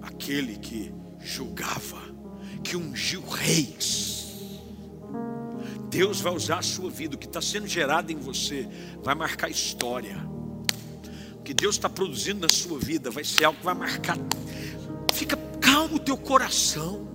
aquele 0.00 0.56
que 0.56 0.90
julgava, 1.20 2.00
que 2.64 2.74
ungiu 2.74 3.20
reis. 3.20 4.48
Deus 5.90 6.22
vai 6.22 6.32
usar 6.32 6.60
a 6.60 6.62
sua 6.62 6.88
vida, 6.88 7.16
o 7.16 7.18
que 7.18 7.26
está 7.26 7.42
sendo 7.42 7.66
gerado 7.66 8.10
em 8.10 8.16
você, 8.16 8.66
vai 9.02 9.14
marcar 9.14 9.50
história. 9.50 10.16
O 11.34 11.42
que 11.42 11.52
Deus 11.52 11.74
está 11.74 11.90
produzindo 11.90 12.40
na 12.40 12.48
sua 12.48 12.78
vida 12.78 13.10
vai 13.10 13.24
ser 13.24 13.44
algo 13.44 13.58
que 13.58 13.66
vai 13.66 13.74
marcar. 13.74 14.16
Fica 15.12 15.36
calmo 15.60 15.96
o 15.96 16.00
teu 16.00 16.16
coração. 16.16 17.06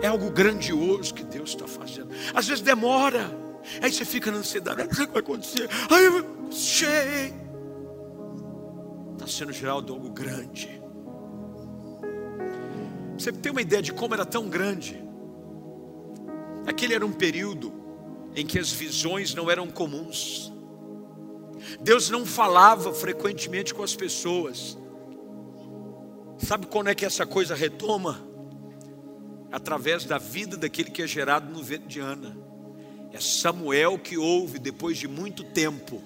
É 0.00 0.06
algo 0.06 0.30
grandioso 0.30 1.12
que 1.12 1.24
Deus 1.24 1.50
está 1.50 1.66
fazendo. 1.66 2.10
Às 2.32 2.46
vezes 2.46 2.62
demora. 2.62 3.47
Aí 3.82 3.92
você 3.92 4.04
fica 4.04 4.30
na 4.30 4.38
ansiedade. 4.38 4.82
O 4.82 4.88
que 4.88 5.06
vai 5.06 5.18
acontecer? 5.18 5.68
Aí 5.90 6.04
eu 6.04 6.52
sei. 6.52 7.34
Está 9.14 9.26
sendo 9.26 9.52
gerado 9.52 9.92
algo 9.92 10.10
grande. 10.10 10.80
Você 13.18 13.32
tem 13.32 13.50
uma 13.50 13.60
ideia 13.60 13.82
de 13.82 13.92
como 13.92 14.14
era 14.14 14.24
tão 14.24 14.48
grande? 14.48 15.02
Aquele 16.66 16.94
era 16.94 17.04
um 17.04 17.12
período 17.12 17.72
em 18.34 18.46
que 18.46 18.58
as 18.58 18.70
visões 18.70 19.34
não 19.34 19.50
eram 19.50 19.68
comuns. 19.68 20.52
Deus 21.80 22.08
não 22.08 22.24
falava 22.24 22.92
frequentemente 22.92 23.74
com 23.74 23.82
as 23.82 23.96
pessoas. 23.96 24.78
Sabe 26.38 26.66
quando 26.66 26.88
é 26.88 26.94
que 26.94 27.04
essa 27.04 27.26
coisa 27.26 27.54
retoma? 27.54 28.24
Através 29.50 30.04
da 30.04 30.18
vida 30.18 30.56
daquele 30.56 30.90
que 30.90 31.02
é 31.02 31.06
gerado 31.06 31.52
no 31.52 31.62
ventre 31.62 31.88
de 31.88 32.00
Ana. 32.00 32.36
É 33.12 33.20
Samuel 33.20 33.98
que 33.98 34.18
ouve, 34.18 34.58
depois 34.58 34.98
de 34.98 35.08
muito 35.08 35.42
tempo, 35.42 36.02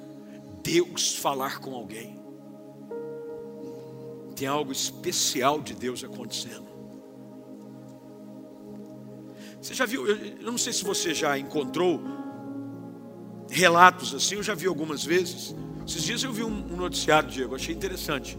Deus 0.62 1.16
falar 1.16 1.58
com 1.58 1.74
alguém. 1.74 2.20
Tem 4.36 4.46
algo 4.46 4.72
especial 4.72 5.60
de 5.60 5.74
Deus 5.74 6.04
acontecendo. 6.04 6.70
Você 9.60 9.74
já 9.74 9.86
viu, 9.86 10.06
eu 10.06 10.42
não 10.42 10.58
sei 10.58 10.72
se 10.72 10.82
você 10.82 11.14
já 11.14 11.38
encontrou 11.38 12.00
relatos 13.48 14.14
assim, 14.14 14.36
eu 14.36 14.42
já 14.42 14.54
vi 14.54 14.66
algumas 14.66 15.04
vezes. 15.04 15.54
Esses 15.86 16.02
dias 16.02 16.22
eu 16.22 16.32
vi 16.32 16.42
um 16.42 16.76
noticiário, 16.76 17.28
Diego, 17.28 17.54
achei 17.54 17.74
interessante. 17.74 18.38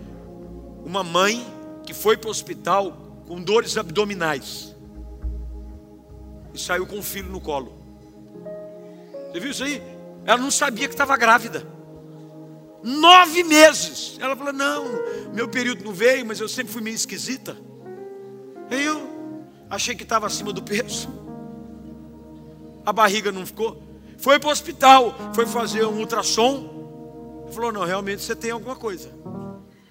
Uma 0.83 1.03
mãe 1.03 1.45
que 1.85 1.93
foi 1.93 2.17
para 2.17 2.27
o 2.27 2.31
hospital 2.31 3.23
com 3.27 3.41
dores 3.41 3.77
abdominais 3.77 4.75
e 6.53 6.59
saiu 6.59 6.85
com 6.85 6.99
o 6.99 7.03
filho 7.03 7.29
no 7.29 7.39
colo. 7.39 7.82
Você 9.33 9.39
viu 9.39 9.51
isso 9.51 9.63
aí? 9.65 9.83
Ela 10.23 10.37
não 10.37 10.51
sabia 10.51 10.87
que 10.87 10.93
estava 10.93 11.17
grávida. 11.17 11.67
Nove 12.81 13.43
meses. 13.43 14.17
Ela 14.21 14.35
falou: 14.35 14.53
Não, 14.53 14.85
meu 15.33 15.49
período 15.49 15.83
não 15.83 15.91
veio, 15.91 16.25
mas 16.25 16.39
eu 16.39 16.47
sempre 16.47 16.71
fui 16.71 16.81
meio 16.81 16.95
esquisita. 16.95 17.57
Aí 18.69 18.85
eu 18.85 19.13
Achei 19.73 19.95
que 19.95 20.03
estava 20.03 20.27
acima 20.27 20.53
do 20.53 20.61
peso. 20.61 21.09
A 22.85 22.93
barriga 22.93 23.31
não 23.31 23.43
ficou. 23.43 23.81
Foi 24.19 24.39
para 24.39 24.49
o 24.49 24.51
hospital, 24.51 25.15
foi 25.33 25.47
fazer 25.47 25.83
um 25.83 25.97
ultrassom. 25.97 27.49
Falou: 27.51 27.71
não, 27.71 27.83
realmente 27.83 28.21
você 28.21 28.35
tem 28.35 28.51
alguma 28.51 28.75
coisa. 28.75 29.09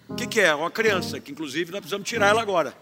O 0.08 0.14
que, 0.14 0.28
que 0.28 0.40
é? 0.40 0.54
Uma 0.54 0.70
criança, 0.70 1.18
que 1.18 1.32
inclusive 1.32 1.72
nós 1.72 1.80
precisamos 1.80 2.08
tirar 2.08 2.28
ela 2.28 2.40
agora. 2.40 2.72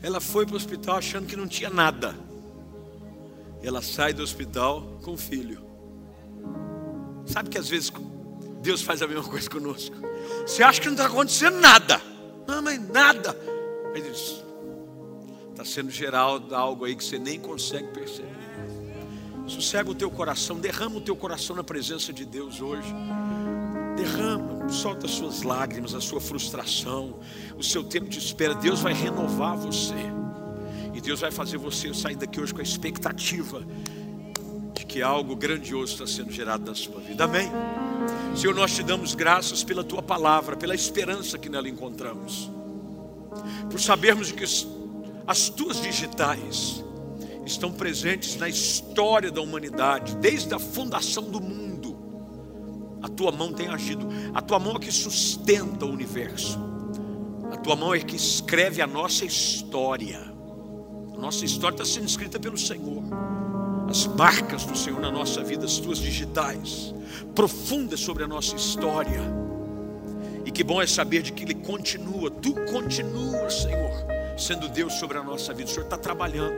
Ela 0.00 0.20
foi 0.20 0.46
para 0.46 0.54
o 0.54 0.56
hospital 0.56 0.98
achando 0.98 1.26
que 1.26 1.34
não 1.34 1.48
tinha 1.48 1.68
nada. 1.68 2.14
Ela 3.66 3.82
sai 3.82 4.12
do 4.12 4.22
hospital 4.22 5.00
com 5.02 5.14
o 5.14 5.16
filho. 5.16 5.60
Sabe 7.26 7.50
que 7.50 7.58
às 7.58 7.68
vezes 7.68 7.92
Deus 8.62 8.80
faz 8.80 9.02
a 9.02 9.08
mesma 9.08 9.24
coisa 9.24 9.50
conosco. 9.50 9.96
Você 10.46 10.62
acha 10.62 10.80
que 10.80 10.86
não 10.86 10.94
está 10.94 11.06
acontecendo 11.06 11.58
nada. 11.58 12.00
Não, 12.46 12.62
mas 12.62 12.80
nada. 12.88 13.36
Aí 13.92 14.00
diz: 14.00 14.40
está 15.50 15.64
sendo 15.64 15.90
gerado 15.90 16.54
algo 16.54 16.84
aí 16.84 16.94
que 16.94 17.02
você 17.02 17.18
nem 17.18 17.40
consegue 17.40 17.88
perceber. 17.88 18.30
Sossega 19.48 19.90
o 19.90 19.94
teu 19.96 20.12
coração, 20.12 20.60
derrama 20.60 20.98
o 20.98 21.00
teu 21.00 21.16
coração 21.16 21.56
na 21.56 21.64
presença 21.64 22.12
de 22.12 22.24
Deus 22.24 22.60
hoje. 22.60 22.94
Derrama, 23.96 24.68
solta 24.68 25.06
as 25.06 25.12
suas 25.12 25.42
lágrimas, 25.42 25.92
a 25.92 26.00
sua 26.00 26.20
frustração, 26.20 27.18
o 27.58 27.64
seu 27.64 27.82
tempo 27.82 28.08
de 28.08 28.20
espera. 28.20 28.54
Deus 28.54 28.78
vai 28.78 28.92
renovar 28.92 29.56
você. 29.56 29.94
Deus 31.06 31.20
vai 31.20 31.30
fazer 31.30 31.56
você 31.56 31.94
sair 31.94 32.16
daqui 32.16 32.40
hoje 32.40 32.52
com 32.52 32.60
a 32.60 32.64
expectativa 32.64 33.64
de 34.74 34.84
que 34.84 35.00
algo 35.00 35.36
grandioso 35.36 35.92
está 35.92 36.06
sendo 36.06 36.32
gerado 36.32 36.66
na 36.66 36.74
sua 36.74 37.00
vida. 37.00 37.22
Amém? 37.22 37.48
Senhor, 38.34 38.54
nós 38.54 38.74
te 38.74 38.82
damos 38.82 39.14
graças 39.14 39.62
pela 39.62 39.84
tua 39.84 40.02
palavra, 40.02 40.56
pela 40.56 40.74
esperança 40.74 41.38
que 41.38 41.48
nela 41.48 41.68
encontramos 41.68 42.50
por 43.70 43.80
sabermos 43.80 44.32
que 44.32 44.44
as 45.26 45.48
tuas 45.48 45.80
digitais 45.80 46.84
estão 47.44 47.72
presentes 47.72 48.34
na 48.34 48.48
história 48.48 49.30
da 49.30 49.40
humanidade, 49.40 50.16
desde 50.16 50.52
a 50.54 50.58
fundação 50.58 51.24
do 51.24 51.40
mundo. 51.40 51.96
A 53.00 53.08
tua 53.08 53.30
mão 53.30 53.52
tem 53.52 53.68
agido, 53.68 54.08
a 54.34 54.42
tua 54.42 54.58
mão 54.58 54.74
é 54.74 54.78
que 54.80 54.90
sustenta 54.90 55.84
o 55.84 55.90
universo, 55.90 56.58
a 57.52 57.56
tua 57.56 57.76
mão 57.76 57.94
é 57.94 58.00
que 58.00 58.16
escreve 58.16 58.82
a 58.82 58.86
nossa 58.88 59.24
história. 59.24 60.35
Nossa 61.18 61.44
história 61.44 61.74
está 61.74 61.84
sendo 61.84 62.06
escrita 62.06 62.38
pelo 62.38 62.58
Senhor. 62.58 63.02
As 63.88 64.06
marcas 64.06 64.64
do 64.64 64.76
Senhor 64.76 65.00
na 65.00 65.10
nossa 65.10 65.42
vida, 65.42 65.64
as 65.64 65.78
tuas 65.78 65.98
digitais, 65.98 66.94
profundas 67.34 68.00
sobre 68.00 68.24
a 68.24 68.26
nossa 68.26 68.56
história 68.56 69.22
e 70.44 70.50
que 70.50 70.62
bom 70.62 70.80
é 70.80 70.86
saber 70.86 71.22
de 71.22 71.32
que 71.32 71.42
Ele 71.42 71.54
continua, 71.54 72.30
Tu 72.30 72.54
continua, 72.70 73.50
Senhor, 73.50 73.90
sendo 74.38 74.68
Deus 74.68 74.94
sobre 74.94 75.18
a 75.18 75.22
nossa 75.22 75.52
vida. 75.52 75.68
O 75.68 75.72
Senhor 75.72 75.84
está 75.84 75.98
trabalhando. 75.98 76.54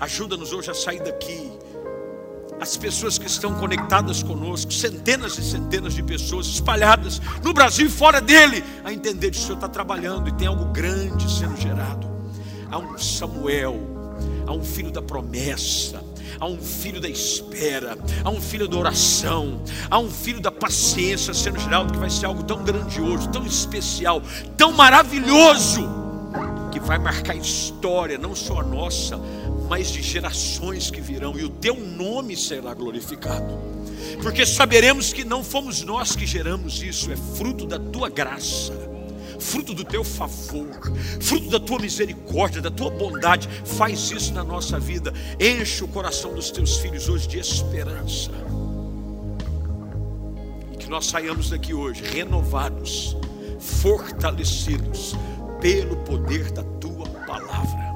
Ajuda-nos 0.00 0.52
hoje 0.52 0.70
a 0.70 0.74
sair 0.74 1.00
daqui. 1.02 1.52
As 2.60 2.76
pessoas 2.76 3.18
que 3.18 3.26
estão 3.26 3.54
conectadas 3.54 4.22
conosco, 4.22 4.72
centenas 4.72 5.38
e 5.38 5.42
centenas 5.42 5.94
de 5.94 6.02
pessoas 6.02 6.46
espalhadas 6.46 7.20
no 7.42 7.52
Brasil 7.52 7.86
e 7.86 7.90
fora 7.90 8.20
dele, 8.20 8.64
a 8.84 8.92
entender 8.92 9.30
que 9.30 9.38
o 9.38 9.40
Senhor 9.40 9.54
está 9.54 9.68
trabalhando 9.68 10.28
e 10.28 10.32
tem 10.32 10.48
algo 10.48 10.64
grande 10.66 11.30
sendo 11.30 11.56
gerado. 11.56 12.13
Há 12.70 12.78
um 12.78 12.98
Samuel, 12.98 13.76
há 14.46 14.52
um 14.52 14.64
filho 14.64 14.90
da 14.90 15.02
promessa, 15.02 16.02
há 16.38 16.46
um 16.46 16.58
filho 16.58 17.00
da 17.00 17.08
espera, 17.08 17.96
há 18.22 18.30
um 18.30 18.40
filho 18.40 18.68
da 18.68 18.76
oração, 18.76 19.62
há 19.90 19.98
um 19.98 20.10
filho 20.10 20.40
da 20.40 20.50
paciência 20.50 21.32
sendo 21.34 21.60
gerado, 21.60 21.92
que 21.92 21.98
vai 21.98 22.10
ser 22.10 22.26
algo 22.26 22.42
tão 22.42 22.62
grandioso, 22.64 23.28
tão 23.28 23.46
especial, 23.46 24.22
tão 24.56 24.72
maravilhoso, 24.72 25.88
que 26.72 26.80
vai 26.80 26.98
marcar 26.98 27.36
história, 27.36 28.18
não 28.18 28.34
só 28.34 28.60
a 28.60 28.64
nossa, 28.64 29.18
mas 29.68 29.90
de 29.90 30.02
gerações 30.02 30.90
que 30.90 31.00
virão, 31.00 31.38
e 31.38 31.44
o 31.44 31.48
teu 31.48 31.78
nome 31.78 32.36
será 32.36 32.74
glorificado, 32.74 33.58
porque 34.22 34.44
saberemos 34.44 35.12
que 35.12 35.24
não 35.24 35.42
fomos 35.42 35.82
nós 35.82 36.16
que 36.16 36.26
geramos 36.26 36.82
isso, 36.82 37.10
é 37.12 37.16
fruto 37.16 37.66
da 37.66 37.78
tua 37.78 38.08
graça 38.08 38.93
fruto 39.38 39.74
do 39.74 39.84
teu 39.84 40.04
favor, 40.04 40.68
fruto 41.20 41.50
da 41.50 41.60
tua 41.60 41.78
misericórdia, 41.78 42.60
da 42.60 42.70
tua 42.70 42.90
bondade. 42.90 43.48
Faz 43.64 44.10
isso 44.10 44.32
na 44.32 44.44
nossa 44.44 44.78
vida. 44.78 45.12
Enche 45.38 45.84
o 45.84 45.88
coração 45.88 46.34
dos 46.34 46.50
teus 46.50 46.76
filhos 46.76 47.08
hoje 47.08 47.28
de 47.28 47.38
esperança. 47.38 48.30
E 50.72 50.76
que 50.76 50.88
nós 50.88 51.06
saiamos 51.06 51.50
daqui 51.50 51.74
hoje 51.74 52.02
renovados, 52.04 53.16
fortalecidos 53.58 55.14
pelo 55.60 55.96
poder 55.98 56.50
da 56.52 56.62
tua 56.62 57.08
palavra. 57.26 57.94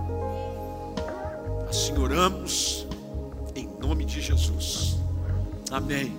Assim 1.68 1.96
oramos 1.98 2.86
em 3.54 3.68
nome 3.80 4.04
de 4.04 4.20
Jesus. 4.20 4.96
Amém. 5.70 6.16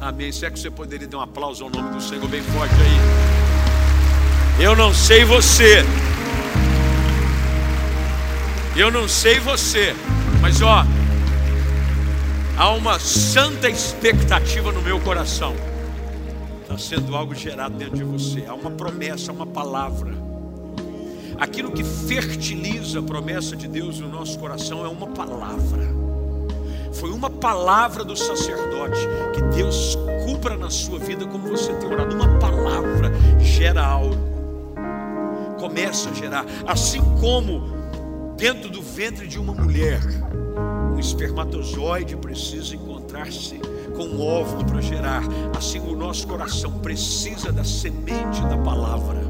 Amém. 0.00 0.32
Será 0.32 0.50
que 0.50 0.58
você 0.58 0.70
poderia 0.70 1.06
dar 1.06 1.18
um 1.18 1.20
aplauso 1.20 1.62
ao 1.62 1.70
nome 1.70 1.90
do 1.90 2.00
Senhor 2.00 2.26
bem 2.26 2.42
forte 2.42 2.74
aí? 2.74 3.51
Eu 4.58 4.76
não 4.76 4.94
sei 4.94 5.24
você. 5.24 5.84
Eu 8.74 8.90
não 8.90 9.06
sei 9.06 9.38
você, 9.38 9.94
mas 10.40 10.62
ó, 10.62 10.86
há 12.56 12.70
uma 12.70 12.98
santa 12.98 13.68
expectativa 13.68 14.72
no 14.72 14.80
meu 14.80 14.98
coração 15.00 15.54
Está 16.72 16.78
sendo 16.78 17.14
algo 17.14 17.34
gerado 17.34 17.76
dentro 17.76 17.96
de 17.96 18.04
você. 18.04 18.46
Há 18.48 18.54
uma 18.54 18.70
promessa, 18.70 19.30
uma 19.30 19.46
palavra. 19.46 20.10
Aquilo 21.38 21.70
que 21.70 21.84
fertiliza 21.84 23.00
a 23.00 23.02
promessa 23.02 23.54
de 23.54 23.68
Deus 23.68 24.00
no 24.00 24.08
nosso 24.08 24.38
coração 24.38 24.82
é 24.82 24.88
uma 24.88 25.08
palavra. 25.08 25.86
Foi 26.94 27.10
uma 27.10 27.28
palavra 27.28 28.02
do 28.04 28.16
sacerdote 28.16 29.00
que 29.34 29.42
Deus 29.54 29.98
cumpra 30.24 30.56
na 30.56 30.70
sua 30.70 30.98
vida 30.98 31.26
como 31.26 31.46
você 31.46 31.74
tem 31.74 31.90
orado. 31.90 32.14
Uma 32.14 32.38
palavra 32.38 33.12
gera 33.38 33.84
algo. 33.84 34.31
Começa 35.62 36.10
a 36.10 36.12
gerar. 36.12 36.44
Assim 36.66 37.00
como 37.20 37.62
dentro 38.36 38.68
do 38.68 38.82
ventre 38.82 39.28
de 39.28 39.38
uma 39.38 39.54
mulher, 39.54 40.00
um 40.92 40.98
espermatozoide 40.98 42.16
precisa 42.16 42.74
encontrar-se 42.74 43.60
com 43.96 44.02
um 44.02 44.26
óvulo 44.26 44.64
para 44.64 44.80
gerar. 44.80 45.22
Assim 45.56 45.78
o 45.78 45.94
nosso 45.94 46.26
coração 46.26 46.72
precisa 46.80 47.52
da 47.52 47.62
semente 47.62 48.42
da 48.42 48.58
palavra 48.58 49.22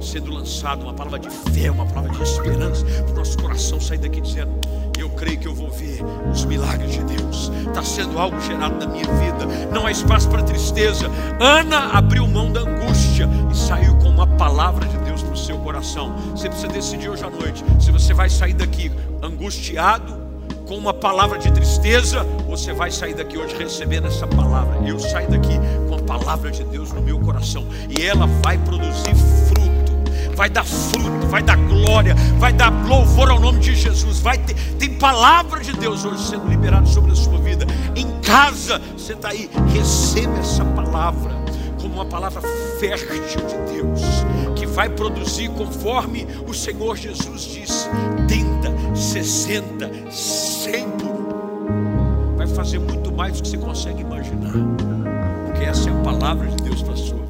sendo 0.00 0.32
lançado, 0.32 0.82
uma 0.82 0.94
palavra 0.94 1.18
de 1.18 1.30
fé, 1.30 1.68
uma 1.70 1.86
palavra 1.86 2.10
de 2.10 2.22
esperança, 2.22 2.84
para 2.84 3.12
o 3.12 3.16
nosso 3.16 3.38
coração 3.38 3.80
sair 3.80 3.98
daqui 3.98 4.20
dizendo: 4.20 4.52
Eu 4.96 5.10
creio 5.10 5.38
que 5.38 5.48
eu 5.48 5.54
vou 5.54 5.70
ver 5.70 6.00
os 6.30 6.44
milagres 6.44 6.92
de 6.92 7.02
Deus. 7.02 7.50
Está 7.66 7.82
sendo 7.82 8.20
algo 8.20 8.40
gerado 8.40 8.78
na 8.78 8.86
minha 8.86 9.04
vida. 9.04 9.46
Não 9.72 9.86
há 9.86 9.90
espaço 9.90 10.28
para 10.28 10.44
tristeza. 10.44 11.10
Ana 11.40 11.90
abriu 11.96 12.26
mão 12.28 12.52
da 12.52 12.60
angústia 12.60 13.28
e 13.50 13.56
saiu 13.56 13.96
com 13.96 14.10
uma 14.10 14.26
palavra 14.26 14.86
de 14.86 15.01
Deus 15.12 15.22
para 15.22 15.32
o 15.32 15.36
seu 15.36 15.58
coração. 15.58 16.14
Você 16.30 16.48
precisa 16.48 16.68
decidir 16.72 17.08
hoje 17.08 17.24
à 17.24 17.30
noite 17.30 17.62
se 17.78 17.90
você 17.90 18.14
vai 18.14 18.30
sair 18.30 18.54
daqui 18.54 18.90
angustiado 19.22 20.22
com 20.66 20.76
uma 20.76 20.94
palavra 20.94 21.38
de 21.38 21.52
tristeza, 21.52 22.24
você 22.48 22.72
vai 22.72 22.90
sair 22.90 23.14
daqui 23.14 23.36
hoje 23.36 23.54
recebendo 23.56 24.06
essa 24.06 24.26
palavra. 24.26 24.78
Eu 24.86 24.98
saio 24.98 25.28
daqui 25.28 25.58
com 25.88 25.96
a 25.96 26.02
palavra 26.02 26.50
de 26.50 26.64
Deus 26.64 26.92
no 26.92 27.02
meu 27.02 27.18
coração 27.20 27.66
e 27.90 28.02
ela 28.02 28.26
vai 28.42 28.56
produzir 28.58 29.14
fruto 29.48 29.72
vai 30.34 30.48
dar 30.48 30.64
fruto, 30.64 31.26
vai 31.28 31.42
dar 31.42 31.56
glória, 31.56 32.14
vai 32.38 32.54
dar 32.54 32.70
louvor 32.88 33.30
ao 33.30 33.38
nome 33.38 33.60
de 33.60 33.76
Jesus. 33.76 34.18
Vai 34.18 34.38
ter, 34.38 34.54
tem 34.78 34.94
palavra 34.94 35.60
de 35.60 35.74
Deus 35.74 36.06
hoje 36.06 36.26
sendo 36.26 36.48
liberada 36.48 36.86
sobre 36.86 37.12
a 37.12 37.14
sua 37.14 37.38
vida. 37.38 37.66
Em 37.94 38.10
casa, 38.22 38.80
você 38.96 39.12
está 39.12 39.28
aí, 39.28 39.50
receba 39.72 40.38
essa 40.38 40.64
palavra 40.64 41.42
como 41.82 41.94
uma 41.94 42.06
palavra 42.06 42.40
fértil 42.78 43.44
de 43.46 43.72
Deus, 43.72 44.00
vai 44.72 44.88
produzir 44.88 45.48
conforme 45.50 46.26
o 46.48 46.54
Senhor 46.54 46.96
Jesus 46.96 47.42
disse: 47.42 47.88
30, 48.26 48.96
60, 48.96 50.10
100 50.10 50.90
por 50.90 51.10
um. 51.10 52.36
Vai 52.36 52.46
fazer 52.46 52.78
muito 52.78 53.12
mais 53.12 53.36
do 53.36 53.42
que 53.42 53.50
você 53.50 53.58
consegue 53.58 54.00
imaginar, 54.00 54.52
porque 55.46 55.64
essa 55.64 55.88
é 55.88 55.92
a 55.92 56.02
palavra 56.02 56.48
de 56.48 56.62
Deus 56.62 56.82
para 56.82 56.94
a 56.94 56.96
sua. 56.96 57.21